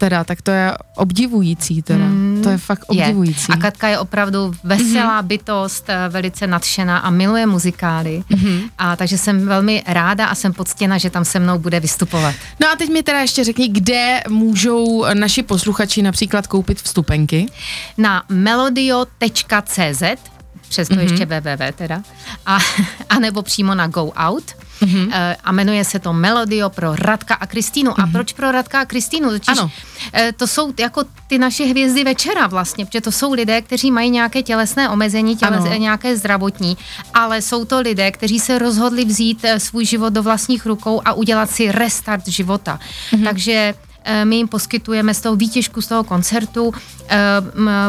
teda, 0.00 0.24
tak 0.24 0.42
to 0.42 0.50
je 0.50 0.72
obdivující 0.96 1.82
teda. 1.82 2.04
Mm, 2.04 2.29
to 2.42 2.50
je 2.50 2.58
fakt 2.58 2.84
obdivující. 2.88 3.46
Je. 3.48 3.54
A 3.54 3.56
Katka 3.56 3.88
je 3.88 3.98
opravdu 3.98 4.52
veselá 4.64 5.22
mm-hmm. 5.22 5.26
bytost, 5.26 5.90
eh, 5.90 6.08
velice 6.08 6.46
nadšená 6.46 6.98
a 6.98 7.10
miluje 7.10 7.46
muzikály. 7.46 8.22
Mm-hmm. 8.30 8.70
A 8.78 8.96
takže 8.96 9.18
jsem 9.18 9.46
velmi 9.46 9.82
ráda 9.86 10.26
a 10.26 10.34
jsem 10.34 10.52
poctěna, 10.52 10.98
že 10.98 11.10
tam 11.10 11.24
se 11.24 11.38
mnou 11.38 11.58
bude 11.58 11.80
vystupovat. 11.80 12.34
No 12.60 12.68
a 12.68 12.76
teď 12.76 12.90
mi 12.90 13.02
teda 13.02 13.20
ještě 13.20 13.44
řekni, 13.44 13.68
kde 13.68 14.22
můžou 14.28 15.04
naši 15.14 15.42
posluchači 15.42 16.02
například 16.02 16.46
koupit 16.46 16.82
vstupenky? 16.82 17.46
Na 17.98 18.22
melodio.cz 18.28 20.02
přes 20.68 20.88
to 20.88 20.94
mm-hmm. 20.94 21.00
ještě 21.00 21.26
www 21.26 21.72
teda, 21.74 22.02
a, 22.46 22.58
a 23.08 23.18
nebo 23.18 23.42
přímo 23.42 23.74
na 23.74 23.86
Go 23.86 24.12
Out 24.16 24.44
mm-hmm. 24.82 25.06
uh, 25.06 25.12
a 25.44 25.52
jmenuje 25.52 25.84
se 25.84 25.98
to 25.98 26.12
Melodio 26.12 26.70
pro 26.70 26.96
Radka 26.96 27.34
a 27.34 27.46
Kristýnu. 27.46 27.90
Mm-hmm. 27.90 28.08
A 28.08 28.12
proč 28.12 28.32
pro 28.32 28.52
Radka 28.52 28.80
a 28.80 28.84
Kristýnu? 28.84 29.30
Totiž, 29.30 29.48
ano. 29.48 29.62
Uh, 29.62 30.20
to 30.36 30.46
jsou 30.46 30.72
jako 30.78 31.04
ty 31.26 31.38
naše 31.38 31.64
hvězdy 31.64 32.04
večera 32.04 32.46
vlastně, 32.46 32.86
protože 32.86 33.00
to 33.00 33.12
jsou 33.12 33.32
lidé, 33.32 33.62
kteří 33.62 33.90
mají 33.90 34.10
nějaké 34.10 34.42
tělesné 34.42 34.88
omezení, 34.88 35.36
těles, 35.36 35.64
nějaké 35.78 36.16
zdravotní, 36.16 36.76
ale 37.14 37.42
jsou 37.42 37.64
to 37.64 37.80
lidé, 37.80 38.10
kteří 38.10 38.40
se 38.40 38.58
rozhodli 38.58 39.04
vzít 39.04 39.44
svůj 39.58 39.84
život 39.84 40.12
do 40.12 40.22
vlastních 40.22 40.66
rukou 40.66 41.02
a 41.04 41.12
udělat 41.12 41.50
si 41.50 41.72
restart 41.72 42.28
života. 42.28 42.78
Mm-hmm. 43.12 43.24
Takže 43.24 43.52
eh, 43.52 43.89
my 44.24 44.36
jim 44.36 44.48
poskytujeme 44.48 45.14
z 45.14 45.20
toho 45.20 45.36
výtěžku 45.36 45.82
z 45.82 45.86
toho 45.86 46.04
koncertu, 46.04 46.74
eh, 47.08 47.16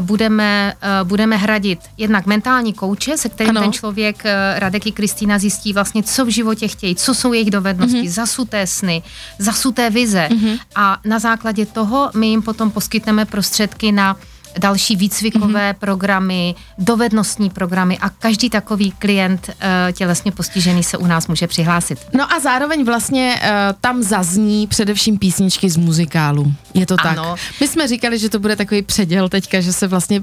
budeme, 0.01 0.73
budeme 1.03 1.37
hradit 1.37 1.79
jednak 1.97 2.25
mentální 2.25 2.73
kouče, 2.73 3.17
se 3.17 3.29
kterým 3.29 3.57
ano. 3.57 3.61
ten 3.61 3.71
člověk, 3.73 4.23
Radek 4.55 4.87
i 4.87 4.91
Kristýna, 4.91 5.39
zjistí 5.39 5.73
vlastně, 5.73 6.03
co 6.03 6.25
v 6.25 6.29
životě 6.29 6.67
chtějí, 6.67 6.95
co 6.95 7.13
jsou 7.13 7.33
jejich 7.33 7.51
dovednosti, 7.51 8.01
mm-hmm. 8.01 8.09
zasuté 8.09 8.67
sny, 8.67 9.03
zasuté 9.39 9.89
vize. 9.89 10.29
Mm-hmm. 10.31 10.59
A 10.75 10.97
na 11.05 11.19
základě 11.19 11.65
toho 11.65 12.11
my 12.15 12.27
jim 12.27 12.41
potom 12.41 12.71
poskytneme 12.71 13.25
prostředky 13.25 13.91
na 13.91 14.17
další 14.59 14.95
výcvikové 14.95 15.71
mm-hmm. 15.71 15.79
programy, 15.79 16.55
dovednostní 16.77 17.49
programy 17.49 17.97
a 17.97 18.09
každý 18.09 18.49
takový 18.49 18.91
klient 18.91 19.49
uh, 19.49 19.55
tělesně 19.91 20.31
postižený 20.31 20.83
se 20.83 20.97
u 20.97 21.07
nás 21.07 21.27
může 21.27 21.47
přihlásit. 21.47 21.99
No 22.13 22.33
a 22.33 22.39
zároveň 22.39 22.85
vlastně 22.85 23.41
uh, 23.43 23.49
tam 23.81 24.03
zazní 24.03 24.67
především 24.67 25.17
písničky 25.17 25.69
z 25.69 25.77
muzikálu. 25.77 26.53
Je 26.73 26.85
to 26.85 26.95
ano. 26.99 27.23
tak? 27.23 27.39
My 27.61 27.67
jsme 27.67 27.87
říkali, 27.87 28.19
že 28.19 28.29
to 28.29 28.39
bude 28.39 28.55
takový 28.55 28.81
předěl 28.81 29.29
teďka, 29.29 29.61
že 29.61 29.73
se 29.73 29.87
vlastně 29.87 30.21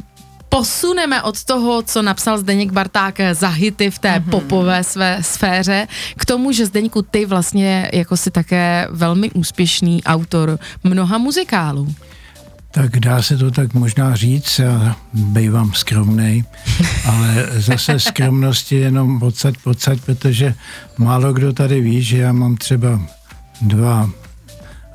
posuneme 0.48 1.22
od 1.22 1.44
toho, 1.44 1.82
co 1.82 2.02
napsal 2.02 2.38
Zdeněk 2.38 2.72
Barták 2.72 3.18
za 3.32 3.48
hity 3.48 3.90
v 3.90 3.98
té 3.98 4.12
mm-hmm. 4.12 4.30
popové 4.30 4.84
své 4.84 5.18
sféře, 5.20 5.88
k 6.16 6.24
tomu, 6.24 6.52
že 6.52 6.66
Zdeňku, 6.66 7.02
ty 7.02 7.26
vlastně 7.26 7.90
jako 7.92 8.16
si 8.16 8.30
také 8.30 8.88
velmi 8.90 9.30
úspěšný 9.30 10.04
autor 10.04 10.58
mnoha 10.84 11.18
muzikálů. 11.18 11.94
Tak 12.70 13.00
dá 13.00 13.22
se 13.22 13.36
to 13.36 13.50
tak 13.50 13.74
možná 13.74 14.16
říct, 14.16 14.58
já 14.58 14.96
bývám 15.12 15.72
skromnej, 15.74 16.44
ale 17.04 17.48
zase 17.56 18.00
skromnosti 18.00 18.76
jenom 18.76 19.22
odsaď 19.22 19.54
podsaď, 19.64 20.00
protože 20.00 20.54
málo 20.98 21.32
kdo 21.32 21.52
tady 21.52 21.80
ví, 21.80 22.02
že 22.02 22.18
já 22.18 22.32
mám 22.32 22.56
třeba 22.56 23.00
dva 23.60 24.10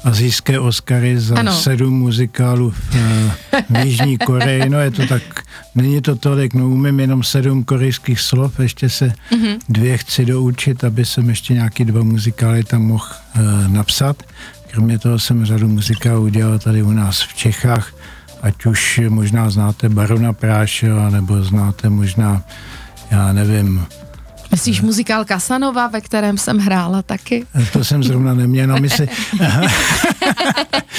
azijské 0.03 0.59
Oscary 0.59 1.19
za 1.19 1.39
ano. 1.39 1.53
sedm 1.53 1.93
muzikálů 1.93 2.71
v, 2.71 2.95
eh, 2.95 3.63
v 3.69 3.85
Jižní 3.85 4.17
Koreji. 4.17 4.69
No 4.69 4.79
je 4.79 4.91
to 4.91 5.07
tak, 5.07 5.23
není 5.75 6.01
to 6.01 6.15
tolik, 6.15 6.53
no 6.53 6.69
umím 6.69 6.99
jenom 6.99 7.23
sedm 7.23 7.63
korejských 7.63 8.19
slov, 8.19 8.59
ještě 8.59 8.89
se 8.89 9.13
mm-hmm. 9.31 9.57
dvě 9.69 9.97
chci 9.97 10.25
doučit, 10.25 10.83
aby 10.83 11.05
jsem 11.05 11.29
ještě 11.29 11.53
nějaký 11.53 11.85
dva 11.85 12.03
muzikály 12.03 12.63
tam 12.63 12.81
mohl 12.81 13.07
uh, 13.35 13.67
napsat. 13.67 14.23
Kromě 14.73 14.99
toho 14.99 15.19
jsem 15.19 15.45
řadu 15.45 15.67
muzikálů 15.67 16.23
udělal 16.23 16.59
tady 16.59 16.83
u 16.83 16.91
nás 16.91 17.21
v 17.21 17.33
Čechách, 17.33 17.93
ať 18.41 18.65
už 18.65 19.01
možná 19.09 19.49
znáte 19.49 19.89
Barona 19.89 20.33
Prášela, 20.33 21.09
nebo 21.09 21.43
znáte 21.43 21.89
možná, 21.89 22.41
já 23.11 23.33
nevím, 23.33 23.85
Myslíš 24.51 24.81
muzikál 24.81 25.25
Kasanova, 25.25 25.87
ve 25.87 26.01
kterém 26.01 26.37
jsem 26.37 26.57
hrála 26.57 27.01
taky? 27.01 27.45
To 27.73 27.83
jsem 27.83 28.03
zrovna 28.03 28.33
neměl 28.33 28.67
na 28.67 28.75
mysli. 28.75 29.09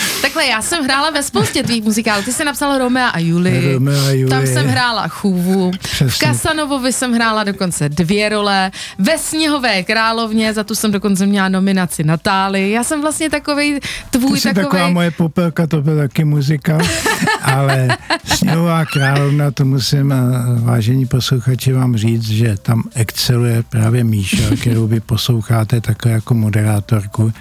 Takhle, 0.44 0.56
já 0.56 0.62
jsem 0.62 0.84
hrála 0.84 1.10
ve 1.10 1.22
spoustě 1.22 1.62
tvých 1.62 1.84
muzikálů. 1.84 2.22
Ty 2.22 2.32
jsi 2.32 2.44
napsal 2.44 2.78
Romea 2.78 3.08
a 3.08 3.18
Julie. 3.18 3.72
Romeo 3.72 4.06
a 4.06 4.10
Julie. 4.10 4.28
Tam 4.28 4.46
jsem 4.46 4.66
hrála 4.66 5.08
Chůvu. 5.08 5.70
Přesně. 5.82 6.08
V 6.08 6.18
Kasanovovi 6.18 6.92
jsem 6.92 7.12
hrála 7.12 7.44
dokonce 7.44 7.88
dvě 7.88 8.28
role. 8.28 8.70
Ve 8.98 9.18
Sněhové 9.18 9.82
královně, 9.82 10.52
za 10.52 10.64
tu 10.64 10.74
jsem 10.74 10.92
dokonce 10.92 11.26
měla 11.26 11.48
nominaci 11.48 12.04
Natály. 12.04 12.70
Já 12.70 12.84
jsem 12.84 13.00
vlastně 13.00 13.30
takový 13.30 13.80
tvůj 14.10 14.40
takový... 14.40 14.64
taková 14.64 14.88
moje 14.90 15.10
popelka, 15.10 15.66
to 15.66 15.82
byl 15.82 15.96
taky 15.96 16.24
muzikál, 16.24 16.80
ale 17.42 17.88
Sněhová 18.24 18.84
královna, 18.84 19.50
to 19.50 19.64
musím, 19.64 20.12
eh, 20.12 20.16
vážení 20.60 21.06
posluchači, 21.06 21.72
vám 21.72 21.96
říct, 21.96 22.28
že 22.28 22.56
tam 22.62 22.82
exceluje 22.94 23.62
právě 23.62 24.04
Míša, 24.04 24.56
kterou 24.60 24.86
vy 24.86 25.00
posloucháte 25.00 25.80
také 25.80 26.10
jako 26.10 26.34
moderátorku 26.34 27.32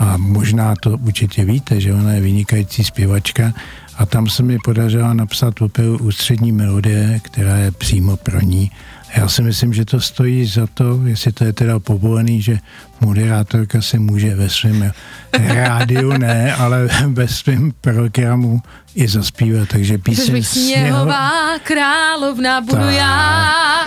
a 0.00 0.16
možná 0.16 0.74
to 0.80 0.90
určitě 0.90 1.44
víte, 1.44 1.80
že 1.80 1.94
ona 1.94 2.12
je 2.12 2.20
vynikající 2.20 2.84
zpěvačka 2.84 3.52
a 3.98 4.06
tam 4.06 4.28
se 4.28 4.42
mi 4.42 4.58
podařilo 4.64 5.14
napsat 5.14 5.62
operu 5.62 5.98
ústřední 5.98 6.52
melodie, 6.52 7.20
která 7.22 7.56
je 7.56 7.70
přímo 7.70 8.16
pro 8.16 8.40
ní. 8.40 8.70
Já 9.16 9.28
si 9.28 9.42
myslím, 9.42 9.72
že 9.72 9.84
to 9.84 10.00
stojí 10.00 10.46
za 10.46 10.66
to, 10.74 11.00
jestli 11.04 11.32
to 11.32 11.44
je 11.44 11.52
teda 11.52 11.78
povolený, 11.78 12.42
že 12.42 12.58
moderátorka 13.00 13.82
se 13.82 13.98
může 13.98 14.34
ve 14.34 14.48
svém 14.48 14.92
rádiu 15.38 16.12
ne, 16.18 16.54
ale 16.54 16.88
ve 17.06 17.28
svém 17.28 17.72
programu 17.80 18.62
i 18.94 19.08
zaspívat, 19.08 19.68
takže 19.68 19.98
píseň 19.98 20.42
Sněhová 20.42 21.58
královna 21.58 22.60
budu 22.60 22.82
tak. 22.82 22.94
já. 22.94 23.79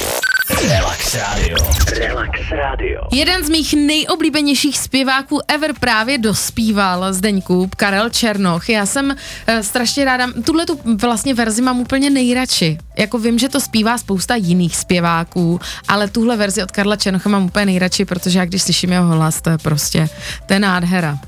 Relax 0.62 1.15
Radio. 1.15 1.57
Relax 2.00 2.39
Radio. 2.51 3.01
Jeden 3.12 3.45
z 3.45 3.50
mých 3.50 3.74
nejoblíbenějších 3.74 4.77
zpěváků 4.77 5.39
ever 5.48 5.74
právě 5.79 6.17
dospíval 6.17 7.13
Zdeňku, 7.13 7.69
Karel 7.77 8.10
Černoch. 8.10 8.69
Já 8.69 8.86
jsem 8.86 9.05
uh, 9.05 9.60
strašně 9.62 10.05
ráda, 10.05 10.27
tuhle 10.45 10.65
tu 10.65 10.79
vlastně 11.01 11.33
verzi 11.33 11.62
mám 11.62 11.79
úplně 11.79 12.10
nejradši. 12.10 12.77
Jako 12.98 13.19
vím, 13.19 13.39
že 13.39 13.50
to 13.50 13.60
zpívá 13.60 13.98
spousta 13.98 14.36
jiných 14.36 14.75
zpěváků, 14.75 15.60
ale 15.88 16.07
tuhle 16.07 16.38
verzi 16.38 16.63
od 16.63 16.72
Karla 16.72 16.95
Černocha 16.95 17.29
mám 17.29 17.45
úplně 17.45 17.65
nejradši, 17.65 18.05
protože 18.05 18.39
já 18.39 18.45
když 18.45 18.62
slyším 18.62 18.91
jeho 18.91 19.07
hlas, 19.07 19.41
to 19.41 19.50
je 19.50 19.57
prostě, 19.57 20.10
to 20.45 20.53
je 20.53 20.60
nádhera. 20.60 21.19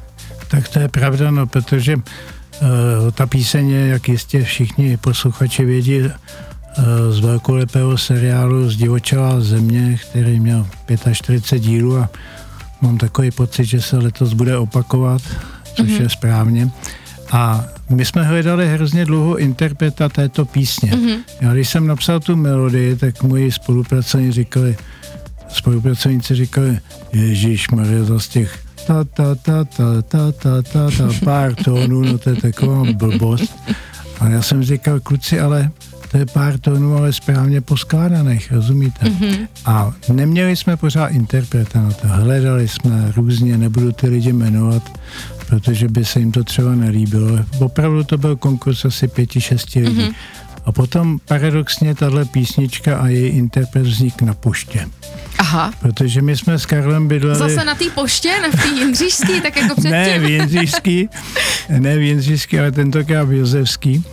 Tak 0.47 0.67
to 0.69 0.79
je 0.79 0.87
pravda, 0.87 1.31
no, 1.31 1.47
protože 1.47 1.95
uh, 1.95 2.01
ta 3.13 3.27
píseň 3.27 3.69
je, 3.69 3.87
jak 3.87 4.09
jistě 4.09 4.43
všichni 4.43 4.97
posluchači 4.97 5.65
vědí, 5.65 6.01
z 7.09 7.19
velkolepého 7.19 7.97
seriálu 7.97 8.69
Zdivočelá 8.69 9.41
země, 9.41 9.99
který 10.09 10.39
měl 10.39 10.67
45 11.13 11.59
dílů 11.59 11.97
a 11.97 12.09
mám 12.81 12.97
takový 12.97 13.31
pocit, 13.31 13.65
že 13.65 13.81
se 13.81 13.97
letos 13.97 14.33
bude 14.33 14.57
opakovat, 14.57 15.21
což 15.75 15.89
mm-hmm. 15.89 16.01
je 16.01 16.09
správně. 16.09 16.69
A 17.31 17.65
my 17.89 18.05
jsme 18.05 18.23
hledali 18.23 18.67
hrozně 18.69 19.05
dlouho 19.05 19.37
interpreta 19.37 20.09
této 20.09 20.45
písně. 20.45 20.91
Mm-hmm. 20.91 21.17
Já 21.41 21.53
když 21.53 21.69
jsem 21.69 21.87
napsal 21.87 22.19
tu 22.19 22.35
melodii, 22.35 22.95
tak 22.95 23.23
moji 23.23 23.51
spolupracovníci 23.51 24.31
říkali, 24.31 24.77
spolupracovníci 25.49 26.35
říkali, 26.35 26.79
Ježíš 27.13 27.69
Maria, 27.69 28.19
z 28.19 28.27
těch 28.27 28.59
ta 28.87 29.03
ta 29.03 29.35
ta 29.35 29.63
ta 29.63 30.01
ta 30.01 30.31
ta 30.31 30.61
ta 30.61 30.91
ta 30.97 31.09
pár 31.23 31.55
tónů, 31.55 32.01
no 32.01 32.17
to 32.17 32.29
je 32.29 32.35
taková 32.35 32.83
blbost. 32.93 33.55
A 34.19 34.29
já 34.29 34.41
jsem 34.41 34.63
říkal, 34.63 34.99
kluci, 34.99 35.39
ale 35.39 35.71
je 36.17 36.25
pár 36.25 36.59
tónů, 36.59 36.97
ale 36.97 37.13
správně 37.13 37.61
poskládaných, 37.61 38.51
rozumíte? 38.51 39.05
Mm-hmm. 39.05 39.47
A 39.65 39.93
neměli 40.13 40.55
jsme 40.55 40.77
pořád 40.77 41.07
interpreta 41.07 41.81
na 41.81 41.91
to. 41.91 42.07
Hledali 42.07 42.67
jsme 42.67 43.11
různě, 43.15 43.57
nebudu 43.57 43.91
ty 43.91 44.07
lidi 44.07 44.33
jmenovat, 44.33 44.99
protože 45.47 45.87
by 45.87 46.05
se 46.05 46.19
jim 46.19 46.31
to 46.31 46.43
třeba 46.43 46.75
nelíbilo. 46.75 47.39
Opravdu 47.59 48.03
to 48.03 48.17
byl 48.17 48.35
konkurs 48.35 48.85
asi 48.85 49.07
pěti, 49.07 49.41
šesti 49.41 49.79
lidí. 49.79 50.01
Mm-hmm. 50.01 50.15
A 50.65 50.71
potom 50.71 51.19
paradoxně 51.25 51.95
tahle 51.95 52.25
písnička 52.25 52.97
a 52.97 53.07
její 53.07 53.27
interpret 53.27 53.85
vznik 53.85 54.21
na 54.21 54.33
poště. 54.33 54.87
Aha. 55.37 55.73
Protože 55.79 56.21
my 56.21 56.37
jsme 56.37 56.59
s 56.59 56.65
Karlem 56.65 57.07
bydleli... 57.07 57.39
Zase 57.39 57.65
na 57.65 57.75
té 57.75 57.85
poště, 57.95 58.31
na 58.41 58.61
té 58.61 58.67
Jindřížský, 58.67 59.41
tak 59.41 59.57
jako 59.57 59.75
předtím. 59.81 59.91
ne, 59.91 60.19
v 60.19 60.29
Jindřížský, 60.29 61.09
ne 61.69 61.97
v 61.97 62.01
Jindřížský, 62.01 62.59
ale 62.59 62.71
tentokrát 62.71 63.23
v 63.23 63.33
Josevský 63.33 64.03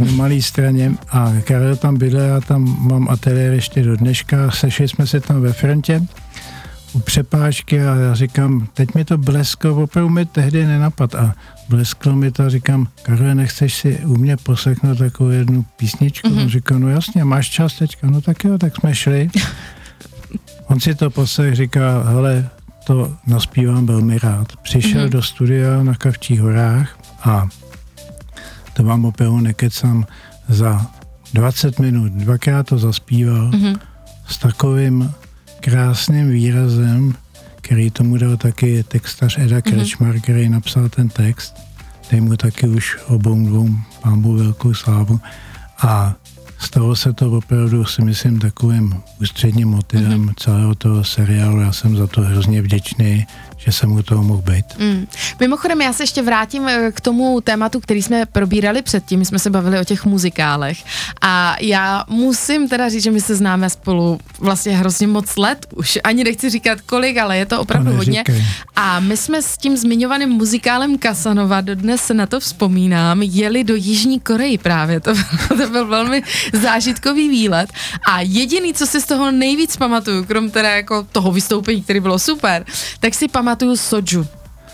na 0.00 0.12
malé 0.12 0.42
straně 0.42 0.92
a 1.10 1.32
Karel 1.44 1.76
tam 1.76 1.96
bydlel, 1.96 2.24
já 2.24 2.40
tam 2.40 2.76
mám 2.88 3.08
ateliér 3.08 3.52
ještě 3.52 3.82
do 3.82 3.96
dneška, 3.96 4.50
sešli 4.50 4.88
jsme 4.88 5.06
se 5.06 5.20
tam 5.20 5.40
ve 5.40 5.52
frontě 5.52 6.02
u 6.92 6.98
přepážky 6.98 7.80
a 7.80 7.94
já 7.94 8.14
říkám, 8.14 8.68
teď 8.74 8.94
mi 8.94 9.04
to 9.04 9.18
blesklo, 9.18 9.82
opravdu 9.82 10.08
mi 10.08 10.26
tehdy 10.26 10.66
nenapad 10.66 11.14
a 11.14 11.34
blesklo 11.68 12.16
mi 12.16 12.30
to 12.30 12.42
a 12.42 12.48
říkám, 12.48 12.88
Karel, 13.02 13.34
nechceš 13.34 13.74
si 13.74 13.98
u 13.98 14.16
mě 14.16 14.36
poslechnout 14.36 14.98
takovou 14.98 15.30
jednu 15.30 15.64
písničku? 15.76 16.28
Mm-hmm. 16.28 16.42
On 16.42 16.48
říká, 16.48 16.78
no 16.78 16.88
jasně, 16.88 17.24
máš 17.24 17.50
čas 17.50 17.74
teďka, 17.74 18.10
no 18.10 18.20
tak 18.20 18.44
jo, 18.44 18.58
tak 18.58 18.76
jsme 18.76 18.94
šli. 18.94 19.30
On 20.66 20.80
si 20.80 20.94
to 20.94 21.10
poslech, 21.10 21.54
říká, 21.54 22.02
hele, 22.02 22.48
to 22.84 23.16
naspívám 23.26 23.86
velmi 23.86 24.18
rád. 24.18 24.56
Přišel 24.62 25.06
mm-hmm. 25.06 25.10
do 25.10 25.22
studia 25.22 25.82
na 25.82 25.94
Kavčích 25.94 26.40
horách 26.40 26.98
a 27.24 27.48
to 28.80 28.86
vám 28.86 29.04
opravdu 29.04 29.40
nekecám, 29.40 30.06
za 30.48 30.86
20 31.34 31.78
minut 31.78 32.12
dvakrát 32.12 32.66
to 32.66 32.78
zaspíval 32.78 33.50
mm-hmm. 33.50 33.78
s 34.28 34.38
takovým 34.38 35.10
krásným 35.60 36.30
výrazem, 36.30 37.14
který 37.60 37.90
tomu 37.90 38.16
dal 38.16 38.36
taky 38.36 38.82
textař 38.82 39.38
Eda 39.38 39.60
Krečmar, 39.60 40.14
mm-hmm. 40.14 40.20
který 40.20 40.48
napsal 40.48 40.88
ten 40.88 41.08
text, 41.08 41.54
dej 42.10 42.20
mu 42.20 42.36
taky 42.36 42.68
už 42.68 42.98
obou 43.06 43.46
dvou 43.46 43.68
pámbu 44.02 44.36
velkou 44.36 44.74
slávu. 44.74 45.20
A 45.82 46.14
stalo 46.58 46.96
se 46.96 47.12
to 47.12 47.30
opravdu, 47.30 47.84
si 47.84 48.04
myslím, 48.04 48.38
takovým 48.38 48.94
ústředním 49.20 49.68
motivem 49.68 50.26
mm-hmm. 50.26 50.34
celého 50.36 50.74
toho 50.74 51.04
seriálu. 51.04 51.60
Já 51.60 51.72
jsem 51.72 51.96
za 51.96 52.06
to 52.06 52.20
hrozně 52.20 52.62
vděčný, 52.62 53.26
že 53.64 53.72
jsem 53.72 53.92
u 53.92 54.02
toho 54.02 54.22
mohl 54.22 54.42
být. 54.42 54.64
Mm. 54.78 55.06
Mimochodem, 55.40 55.80
já 55.80 55.92
se 55.92 56.02
ještě 56.02 56.22
vrátím 56.22 56.68
eh, 56.68 56.92
k 56.92 57.00
tomu 57.00 57.40
tématu, 57.40 57.80
který 57.80 58.02
jsme 58.02 58.26
probírali 58.26 58.82
předtím. 58.82 59.18
My 59.18 59.24
jsme 59.24 59.38
se 59.38 59.50
bavili 59.50 59.80
o 59.80 59.84
těch 59.84 60.04
muzikálech. 60.04 60.84
A 61.20 61.56
já 61.60 62.04
musím 62.08 62.68
teda 62.68 62.88
říct, 62.88 63.02
že 63.02 63.10
my 63.10 63.20
se 63.20 63.36
známe 63.36 63.70
spolu 63.70 64.20
vlastně 64.38 64.76
hrozně 64.76 65.06
moc 65.06 65.36
let. 65.36 65.66
Už 65.76 65.98
ani 66.04 66.24
nechci 66.24 66.50
říkat 66.50 66.80
kolik, 66.80 67.16
ale 67.16 67.38
je 67.38 67.46
to 67.46 67.60
opravdu 67.60 67.90
To 67.90 67.96
hodně. 67.96 68.24
A 68.76 69.00
my 69.00 69.16
jsme 69.16 69.42
s 69.42 69.56
tím 69.56 69.76
zmiňovaným 69.76 70.28
muzikálem 70.28 70.98
Kasanova, 70.98 71.60
dodnes 71.60 72.00
se 72.00 72.14
na 72.14 72.26
to 72.26 72.40
vzpomínám, 72.40 73.22
jeli 73.22 73.64
do 73.64 73.74
Jižní 73.74 74.20
Koreji 74.20 74.58
právě. 74.58 75.00
To 75.00 75.12
byl, 75.14 75.24
to 75.48 75.70
byl 75.70 75.86
velmi 75.86 76.22
zážitkový 76.52 77.28
výlet. 77.28 77.72
A 78.06 78.20
jediný, 78.20 78.74
co 78.74 78.86
si 78.86 79.00
z 79.00 79.06
toho 79.06 79.30
nejvíc 79.30 79.76
pamatuju, 79.76 80.24
krom 80.24 80.50
teda 80.50 80.70
jako 80.70 81.06
toho 81.12 81.32
vystoupení, 81.32 81.82
který 81.82 82.00
bylo 82.00 82.18
super, 82.18 82.64
tak 83.00 83.14
si 83.14 83.28
pamatuju 83.28 83.49
Soju. 83.76 84.26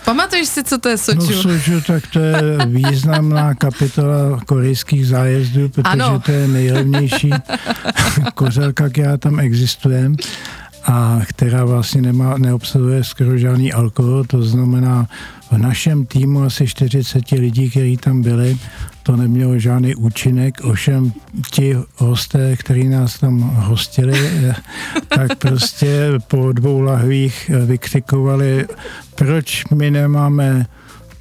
Pamatuješ 0.05 0.49
si, 0.49 0.65
co 0.65 0.79
to 0.79 0.89
je 0.89 0.97
No 1.15 1.21
Soju? 1.27 1.43
Soju, 1.43 1.81
tak 1.81 2.07
to 2.07 2.19
je 2.19 2.59
významná 2.67 3.55
kapitola 3.55 4.41
korejských 4.47 5.07
zájezdů, 5.07 5.69
protože 5.69 5.83
Ano. 5.89 6.21
to 6.27 6.33
je 6.33 6.49
nejlevnější 6.49 7.31
kořelka, 8.35 8.89
která 8.89 9.17
tam 9.17 9.41
existuje 9.41 10.11
a 10.87 11.21
která 11.29 11.65
vlastně 11.65 12.03
nemá, 12.03 12.39
neobsahuje 12.39 13.05
skoro 13.05 13.39
žádný 13.39 13.73
alkohol, 13.73 14.25
to 14.25 14.43
znamená 14.43 15.09
v 15.51 15.59
našem 15.59 16.07
týmu 16.07 16.43
asi 16.43 16.67
40 16.67 17.31
lidí, 17.31 17.71
kteří 17.71 17.97
tam 17.97 18.23
byli, 18.23 18.59
to 19.03 19.17
nemělo 19.17 19.59
žádný 19.59 19.95
účinek, 19.95 20.61
ovšem 20.65 21.13
ti 21.51 21.77
hosté, 21.97 22.57
kteří 22.57 22.89
nás 22.89 23.19
tam 23.19 23.41
hostili, 23.41 24.19
tak 25.09 25.39
prostě 25.39 26.13
po 26.29 26.53
dvou 26.53 26.81
lahvích 26.81 27.51
vykřikovali, 27.67 28.67
proč 29.15 29.65
my 29.75 29.91
nemáme 29.91 30.67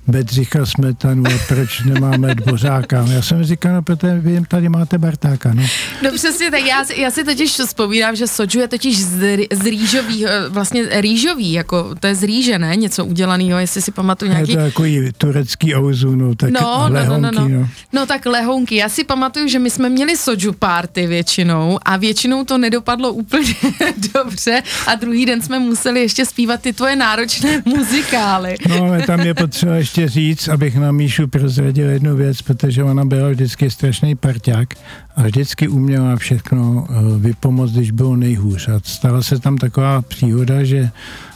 Bedřicha 0.07 0.65
Smetanu 0.65 1.23
a 1.27 1.29
proč 1.47 1.83
nemáme 1.83 2.35
Dvořáka. 2.35 3.05
Já 3.09 3.21
jsem 3.21 3.43
říkal, 3.43 3.73
no 3.73 3.81
protože 3.81 4.13
vy 4.19 4.41
tady 4.47 4.69
máte 4.69 4.97
Bartáka, 4.97 5.53
no. 5.53 5.63
No 6.03 6.11
přesně, 6.15 6.51
tak 6.51 6.61
já, 6.65 6.83
si- 6.85 7.01
já 7.01 7.11
si 7.11 7.23
totiž 7.23 7.51
vzpomínám, 7.51 8.15
že 8.15 8.27
Soju 8.27 8.59
je 8.59 8.67
totiž 8.67 8.99
z, 9.03 9.37
z 9.53 9.61
rýžový, 9.65 10.25
eh, 10.27 10.49
vlastně 10.49 10.83
rýžový, 11.01 11.51
jako 11.53 11.95
to 11.99 12.07
je 12.07 12.15
z 12.15 12.23
rýže, 12.23 12.59
ne? 12.59 12.75
Něco 12.75 13.05
udělaného, 13.05 13.59
jestli 13.59 13.81
si 13.81 13.91
pamatuju 13.91 14.31
Je 14.31 14.35
nějaký... 14.35 14.55
to 14.55 14.59
takový 14.61 15.09
turecký 15.17 15.75
ouzu, 15.75 16.15
no, 16.15 16.35
tak 16.35 16.49
No, 16.51 16.59
no, 16.61 16.89
no, 16.89 16.93
lehonky, 16.93 17.21
no, 17.21 17.31
no. 17.31 17.49
no. 17.59 17.67
no 17.93 18.05
tak 18.05 18.25
lehounky. 18.25 18.75
Já 18.75 18.89
si 18.89 19.03
pamatuju, 19.03 19.47
že 19.47 19.59
my 19.59 19.69
jsme 19.69 19.89
měli 19.89 20.17
soju 20.17 20.53
party 20.53 21.07
většinou 21.07 21.79
a 21.85 21.97
většinou 21.97 22.43
to 22.43 22.57
nedopadlo 22.57 23.11
úplně 23.13 23.53
dobře 24.13 24.61
a 24.87 24.95
druhý 24.95 25.25
den 25.25 25.41
jsme 25.41 25.59
museli 25.59 25.99
ještě 25.99 26.25
zpívat 26.25 26.61
ty 26.61 26.73
tvoje 26.73 26.95
náročné 26.95 27.61
muzikály. 27.65 28.55
No 28.69 28.83
ale 28.83 29.01
tam 29.01 29.19
je 29.19 29.33
potřeba 29.33 29.75
ještě 29.75 29.94
říct, 30.03 30.47
abych 30.47 30.75
na 30.77 30.91
Míšu 30.91 31.27
prozradil 31.27 31.89
jednu 31.89 32.15
věc, 32.15 32.41
protože 32.41 32.83
ona 32.83 33.05
byla 33.05 33.29
vždycky 33.29 33.69
strašný 33.69 34.15
parťák 34.15 34.73
a 35.15 35.23
vždycky 35.23 35.67
uměla 35.67 36.15
všechno 36.15 36.87
eh, 36.89 36.93
vypomoct, 37.19 37.71
když 37.71 37.91
bylo 37.91 38.15
nejhůř. 38.15 38.67
A 38.67 38.79
stala 38.83 39.21
se 39.21 39.39
tam 39.39 39.57
taková 39.57 40.01
příhoda, 40.01 40.63
že 40.63 40.89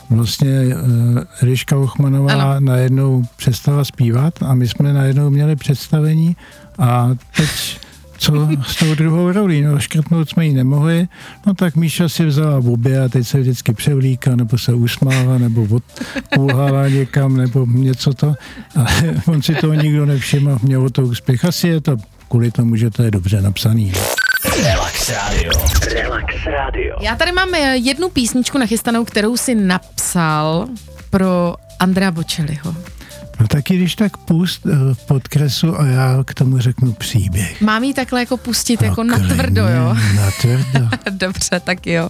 vlastně 0.10 0.50
eh, 0.50 0.76
Eliška 1.42 1.78
Ochmanová 1.78 2.34
Ano. 2.34 2.60
najednou 2.60 3.24
přestala 3.38 3.84
zpívat 3.84 4.44
a 4.44 4.56
my 4.56 4.68
jsme 4.68 4.94
najednou 4.94 5.30
měli 5.30 5.56
představení 5.56 6.36
a 6.80 7.10
teď 7.38 7.80
co 8.20 8.48
s 8.68 8.76
tou 8.76 8.96
druhou 8.96 9.32
rolí, 9.32 9.62
no 9.62 9.80
škrtnout 9.80 10.30
jsme 10.30 10.46
ji 10.46 10.54
nemohli, 10.54 11.08
no 11.48 11.54
tak 11.54 11.76
Míša 11.76 12.10
si 12.10 12.26
vzala 12.26 12.60
v 12.60 12.70
obě 12.70 13.02
a 13.02 13.10
teď 13.10 13.28
se 13.28 13.40
vždycky 13.40 13.74
převlíká, 13.74 14.36
nebo 14.36 14.58
se 14.58 14.74
usmála, 14.74 15.38
nebo 15.38 15.68
odkulhala 15.72 16.88
někam, 16.88 17.38
nebo 17.38 17.66
něco 17.66 18.14
to. 18.14 18.34
A 18.76 18.86
on 19.28 19.42
si 19.42 19.56
toho 19.56 19.74
nikdo 19.74 20.06
nevšiml, 20.06 20.58
mělo 20.62 20.90
to 20.90 21.02
úspěch. 21.02 21.46
Asi 21.46 21.68
je 21.68 21.82
to 21.82 21.98
kvůli 22.28 22.52
tomu, 22.52 22.76
že 22.76 22.90
to 22.90 23.04
je 23.04 23.12
dobře 23.12 23.42
napsaný. 23.42 23.94
Relax 24.64 25.10
Radio. 25.10 25.52
Relax 25.94 26.46
Radio. 26.46 26.96
Já 27.02 27.16
tady 27.16 27.32
mám 27.32 27.56
eh, 27.56 27.78
jednu 27.78 28.10
písničku 28.10 28.58
nachystanou, 28.58 29.06
kterou 29.06 29.38
si 29.38 29.56
napsal 29.56 30.68
pro 31.10 31.56
Andrea 31.80 32.12
Bocelliho. 32.12 32.76
No 33.40 33.48
taky 33.48 33.78
když 33.78 33.96
tak 33.96 34.18
pust 34.18 34.66
eh, 34.66 34.94
v 34.94 35.06
podkresu 35.06 35.80
a 35.80 35.86
já 35.86 36.24
k 36.26 36.34
tomu 36.34 36.58
řeknu 36.60 36.94
příběh. 36.94 37.62
Mám 37.62 37.84
ji 37.84 37.94
takhle 37.94 38.20
jako 38.20 38.38
pustit 38.38 38.82
jako 38.82 39.04
No, 39.04 39.18
na 39.18 39.28
tvrdo, 39.28 39.62
jo? 39.68 39.96
Na 40.16 40.32
tvrdo. 40.42 40.90
Dobře, 41.12 41.60
tak 41.60 41.88
jo. 41.88 42.10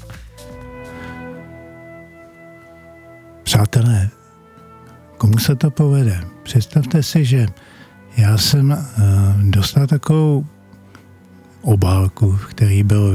Přátelé, 3.43 4.09
komu 5.17 5.37
se 5.37 5.55
to 5.55 5.71
povede? 5.71 6.21
Představte 6.43 7.03
si, 7.03 7.25
že 7.25 7.47
já 8.17 8.37
jsem 8.37 8.71
uh, 8.71 9.43
dostal 9.43 9.87
takovou 9.87 10.45
obálku, 11.61 12.31
v 12.31 12.45
který 12.45 12.83
bylo 12.83 13.13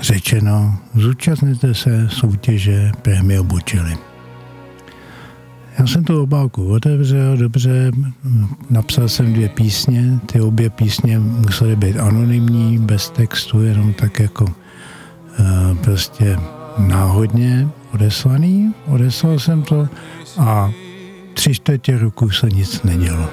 řečeno, 0.00 0.78
zúčastněte 0.94 1.74
se 1.74 2.08
soutěže 2.08 2.92
Prémio 3.02 3.44
Bocelli. 3.44 4.11
Já 5.78 5.86
jsem 5.86 6.04
tu 6.04 6.22
obálku 6.22 6.66
otevřel, 6.66 7.36
dobře, 7.36 7.90
napsal 8.70 9.08
jsem 9.08 9.32
dvě 9.32 9.48
písně, 9.48 10.18
ty 10.26 10.40
obě 10.40 10.70
písně 10.70 11.18
musely 11.18 11.76
být 11.76 11.96
anonymní, 11.96 12.78
bez 12.78 13.10
textu, 13.10 13.62
jenom 13.62 13.92
tak 13.92 14.20
jako 14.20 14.44
uh, 14.44 15.76
prostě 15.84 16.38
náhodně 16.78 17.68
odeslaný. 17.94 18.74
Odeslal 18.86 19.38
jsem 19.38 19.62
to 19.62 19.88
a 20.38 20.70
tři 21.34 21.54
čtvrtě 21.54 21.98
roku 21.98 22.30
se 22.30 22.50
nic 22.50 22.82
nedělo. 22.82 23.28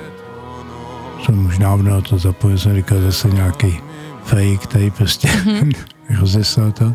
Jsem 1.26 1.46
už 1.46 1.58
dávno 1.58 2.02
to 2.02 2.18
zapojil, 2.18 2.58
jsem 2.58 2.76
říkal 2.76 3.02
zase 3.02 3.28
nějaký 3.30 3.80
fake, 4.24 4.60
který 4.64 4.92
prostě 4.92 5.28
mm-hmm. 5.28 5.74
rozeslal 6.20 6.72
to. 6.72 6.94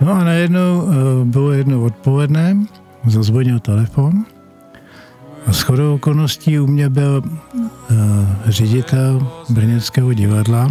No 0.00 0.12
a 0.12 0.24
najednou 0.24 0.82
uh, 0.82 0.92
bylo 1.24 1.52
jedno 1.52 1.82
odpoledne, 1.82 2.56
zazvonil 3.06 3.58
telefon 3.60 4.24
a 5.46 5.52
shodou 5.52 5.94
okolností 5.94 6.58
u 6.58 6.66
mě 6.66 6.88
byl 6.88 7.22
uh, 7.24 7.96
ředitel 8.46 9.28
Brněnského 9.48 10.12
divadla, 10.12 10.68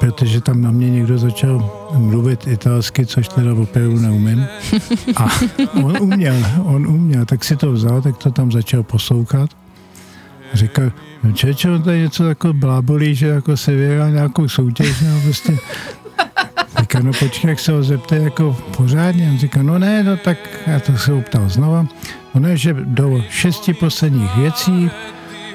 protože 0.00 0.40
tam 0.40 0.62
na 0.62 0.70
mě 0.70 0.90
někdo 0.90 1.18
začal 1.18 1.70
mluvit 1.96 2.46
italsky, 2.46 3.06
což 3.06 3.28
teda 3.28 3.54
opravdu 3.54 4.00
neumím. 4.00 4.46
A 5.16 5.28
on 5.84 5.96
uměl, 6.00 6.34
on 6.62 6.86
uměl, 6.86 7.24
tak 7.24 7.44
si 7.44 7.56
to 7.56 7.72
vzal, 7.72 8.02
tak 8.02 8.16
to 8.16 8.30
tam 8.30 8.52
začal 8.52 8.82
poslouchat. 8.82 9.50
Říkal, 10.54 10.92
no 11.24 11.32
čeče, 11.32 11.70
on 11.70 11.82
tady 11.82 12.00
něco 12.00 12.24
jako 12.24 12.52
blábolí, 12.52 13.14
že 13.14 13.26
jako 13.26 13.56
se 13.56 13.74
vyhrál 13.74 14.10
nějakou 14.10 14.48
soutěž, 14.48 15.00
no 15.00 15.20
prostě. 15.24 15.58
Říká, 16.96 17.06
no 17.06 17.12
počkej, 17.18 17.48
jak 17.48 17.58
se 17.58 17.72
ho 17.72 17.82
zeptej 17.82 18.22
jako 18.22 18.56
pořádně. 18.76 19.28
On 19.30 19.38
říká, 19.38 19.62
no 19.62 19.78
ne, 19.78 20.02
no 20.02 20.16
tak 20.16 20.38
já 20.66 20.80
to 20.80 20.98
se 20.98 21.12
optal 21.12 21.48
znova. 21.48 21.86
No 22.34 22.40
ne, 22.40 22.56
že 22.56 22.74
do 22.74 23.22
šesti 23.30 23.74
posledních 23.74 24.36
věcí 24.36 24.90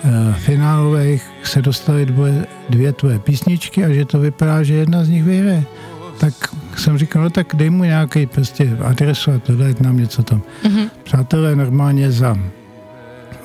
uh, 0.04 0.34
finálových 0.36 1.24
se 1.44 1.62
dostaly 1.62 2.06
dvoje, 2.06 2.46
dvě 2.70 2.94
tvoje 2.94 3.20
písničky 3.20 3.86
a 3.86 3.90
že 3.90 4.06
to 4.06 4.20
vypadá, 4.20 4.64
že 4.64 4.74
jedna 4.74 5.04
z 5.04 5.10
nich 5.10 5.24
vyhraje. 5.24 5.64
Tak 6.20 6.34
jsem 6.78 6.98
říkal, 6.98 7.24
no 7.24 7.30
tak 7.30 7.56
dej 7.56 7.70
mu 7.70 7.84
nějaký 7.84 8.26
prostě 8.26 8.78
adresu 8.84 9.32
a 9.32 9.40
tohle, 9.40 9.70
ať 9.70 9.80
nám 9.80 9.98
něco 9.98 10.24
tam. 10.24 10.42
Mm-hmm. 10.64 10.90
Přátelé, 11.04 11.56
normálně 11.56 12.12
za 12.12 12.38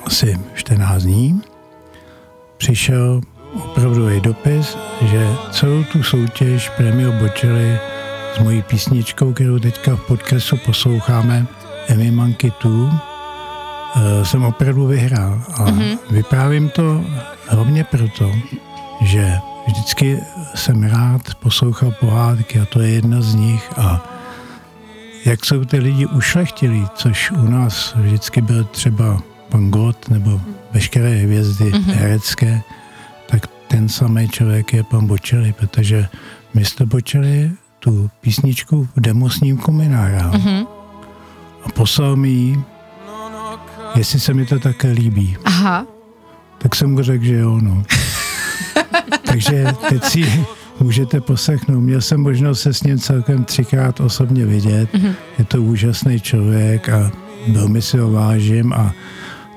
asi 0.05 0.41
14 0.55 1.03
dní 1.03 1.41
přišel 2.57 3.21
opravdový 3.55 4.21
dopis, 4.21 4.79
že 5.03 5.29
celou 5.51 5.85
tu 5.85 6.03
soutěž 6.03 6.69
Premio 6.69 7.13
Bocelli 7.13 7.79
s 8.35 8.39
mojí 8.39 8.63
písničkou, 8.63 9.33
kterou 9.33 9.59
teďka 9.59 9.97
v 9.97 10.01
podkresu 10.01 10.57
posloucháme, 10.57 11.47
Emmy 11.89 12.11
Monkey 12.11 12.53
2, 12.65 13.01
eh, 13.97 14.25
jsem 14.25 14.45
opravdu 14.45 14.87
vyhrál. 14.87 15.43
A 15.55 15.65
mm-hmm. 15.65 15.99
vyprávím 16.11 16.69
to 16.69 17.05
hlavně 17.49 17.85
proto, 17.85 18.33
že 19.03 19.39
vždycky 19.67 20.21
jsem 20.55 20.83
rád 20.83 21.35
poslouchal 21.35 21.91
pohádky 21.91 22.61
a 22.61 22.65
to 22.65 22.81
je 22.81 22.91
jedna 22.91 23.21
z 23.21 23.35
nich 23.35 23.73
a 23.77 24.05
jak 25.25 25.45
jsou 25.45 25.65
ty 25.65 25.79
lidi 25.79 26.07
ušlechtilí, 26.07 26.87
což 26.95 27.31
u 27.31 27.51
nás 27.51 27.95
vždycky 27.97 28.41
byl 28.41 28.65
třeba 28.65 29.19
pan 29.49 29.71
Gott 29.71 30.09
nebo 30.09 30.41
veškeré 30.73 31.11
hvězdy 31.11 31.65
mm-hmm. 31.65 31.93
herecké, 31.93 32.63
tak 33.27 33.47
ten 33.69 33.89
samý 33.89 34.29
člověk 34.29 34.73
je 34.73 34.83
pan 34.83 35.07
Bočeli, 35.07 35.53
protože 35.53 36.09
Mr. 36.55 36.85
Bočeli 36.85 37.51
tu 37.79 38.11
písničku 38.21 38.89
v 38.97 39.01
demosnímku 39.01 39.73
mi 39.73 39.89
nahrál. 39.89 40.31
Mm-hmm. 40.31 40.67
A 41.65 41.69
poslal 41.69 42.17
mi 42.17 42.29
ji, 42.29 42.59
jestli 43.97 44.21
se 44.21 44.35
mi 44.35 44.47
to 44.47 44.59
také 44.59 44.91
líbí. 44.91 45.37
Aha. 45.45 45.87
Tak 46.59 46.75
jsem 46.75 46.91
mu 46.91 47.03
řekl, 47.03 47.25
že 47.25 47.35
jo, 47.35 47.59
no. 47.63 47.83
Takže 49.27 49.67
teď 49.89 50.05
si 50.05 50.47
můžete 50.81 51.21
poslechnout. 51.21 51.81
Měl 51.81 52.01
jsem 52.01 52.21
možnost 52.21 52.61
se 52.61 52.75
s 52.75 52.83
ním 52.83 52.99
celkem 52.99 53.45
třikrát 53.45 54.01
osobně 54.01 54.47
vidět. 54.47 54.93
Mm-hmm. 54.93 55.15
Je 55.39 55.45
to 55.45 55.63
úžasný 55.63 56.21
člověk 56.21 56.89
a 56.89 57.13
velmi 57.49 57.83
si 57.83 57.99
ho 57.99 58.11
vážím 58.11 58.73
a 58.73 58.93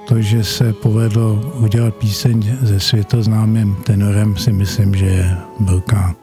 to, 0.10 0.22
že 0.22 0.43
se 0.43 0.74
povedlo 0.74 1.34
udělat 1.56 1.95
píseň 1.95 2.58
se 2.67 2.80
světoznámým 2.80 3.76
tenorem, 3.76 4.38
si 4.38 4.52
myslím, 4.52 4.95
že 4.95 5.06
je 5.06 5.38
velká 5.60 6.15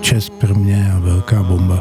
čest 0.00 0.30
pro 0.32 0.54
mě 0.54 0.92
a 0.96 0.98
velká 0.98 1.42
bomba. 1.42 1.80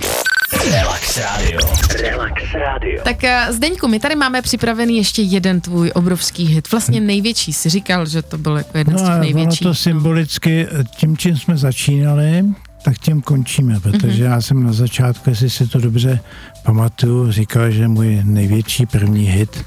Relax 0.72 1.18
Radio. 1.18 1.60
Relax 2.02 2.44
Radio. 2.54 3.02
Tak 3.04 3.24
eh, 3.24 3.48
Zdeňku, 3.54 3.88
my 3.88 4.00
tady 4.00 4.16
máme 4.16 4.42
připravený 4.42 4.98
ještě 4.98 5.22
jeden 5.22 5.62
tvůj 5.62 5.92
obrovský 5.96 6.46
hit. 6.46 6.72
Vlastně 6.72 7.00
největší. 7.00 7.54
Si 7.54 7.70
říkal, 7.70 8.06
že 8.06 8.22
to 8.22 8.38
byl 8.38 8.58
jako 8.58 8.78
jeden 8.78 8.94
No 8.94 9.00
z 9.00 9.04
těch 9.04 9.20
největších. 9.20 9.68
to 9.68 9.74
symbolicky, 9.76 10.68
tím, 10.96 11.18
čím 11.18 11.38
jsme 11.38 11.58
začínali, 11.58 12.46
tak 12.84 12.98
tím 12.98 13.22
končíme, 13.22 13.80
protože 13.80 14.24
já 14.24 14.42
jsem 14.42 14.64
na 14.64 14.74
začátku, 14.74 15.30
jestli 15.30 15.50
si 15.50 15.68
to 15.68 15.80
dobře 15.80 16.20
pamatuju, 16.64 17.32
říkal, 17.32 17.72
že 17.72 17.88
můj 17.88 18.22
největší 18.24 18.86
první 18.86 19.26
hit 19.26 19.66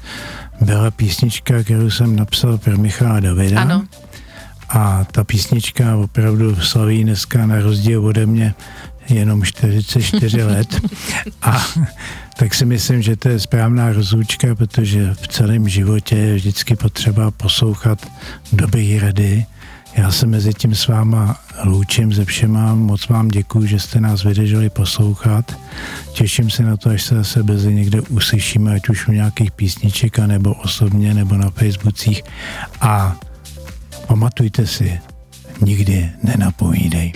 byla 0.61 0.91
písnička, 0.91 1.63
kterou 1.63 1.89
jsem 1.89 2.15
napsal 2.15 2.57
pro 2.57 2.77
Michala 2.77 3.19
Davida. 3.19 3.61
Ano. 3.61 3.85
A 4.69 5.03
ta 5.11 5.23
písnička 5.23 5.95
opravdu 5.95 6.55
slaví 6.55 7.03
dneska 7.03 7.45
na 7.45 7.61
rozdíl 7.61 8.05
ode 8.05 8.25
mě 8.25 8.53
jenom 9.09 9.43
44 9.43 10.43
let. 10.43 10.81
A 11.41 11.65
tak 12.37 12.53
si 12.53 12.65
myslím, 12.65 13.01
že 13.01 13.15
to 13.15 13.29
je 13.29 13.39
správná 13.39 13.93
rozlučka, 13.93 14.55
protože 14.55 15.13
v 15.13 15.27
celém 15.27 15.69
životě 15.69 16.15
je 16.15 16.35
vždycky 16.35 16.75
potřeba 16.75 17.31
poslouchat 17.31 18.07
dobrý 18.53 18.99
rady. 18.99 19.45
Já 19.97 20.11
se 20.11 20.27
mezi 20.27 20.53
tím 20.53 20.75
s 20.75 20.87
váma 20.87 21.37
loučím 21.63 22.13
ze 22.13 22.25
všema, 22.25 22.75
moc 22.75 23.07
vám 23.07 23.27
děkuji, 23.27 23.67
že 23.67 23.79
jste 23.79 23.99
nás 23.99 24.23
vydrželi 24.23 24.69
poslouchat. 24.69 25.59
Těším 26.13 26.49
se 26.49 26.63
na 26.63 26.77
to, 26.77 26.89
až 26.89 27.03
se 27.03 27.15
zase 27.15 27.43
brzy 27.43 27.73
někde 27.73 28.01
uslyšíme, 28.01 28.75
ať 28.75 28.89
už 28.89 29.07
u 29.07 29.11
nějakých 29.11 29.51
písniček, 29.51 30.19
nebo 30.19 30.53
osobně, 30.53 31.13
nebo 31.13 31.35
na 31.35 31.49
Facebookích. 31.49 32.23
A 32.81 33.15
pamatujte 34.07 34.67
si, 34.67 34.99
nikdy 35.61 36.11
nenapovídej. 36.23 37.13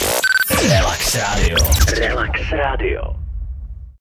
Relax 0.69 1.15
Radio. 1.15 1.57
Relax 1.99 2.41
Radio. 2.51 3.01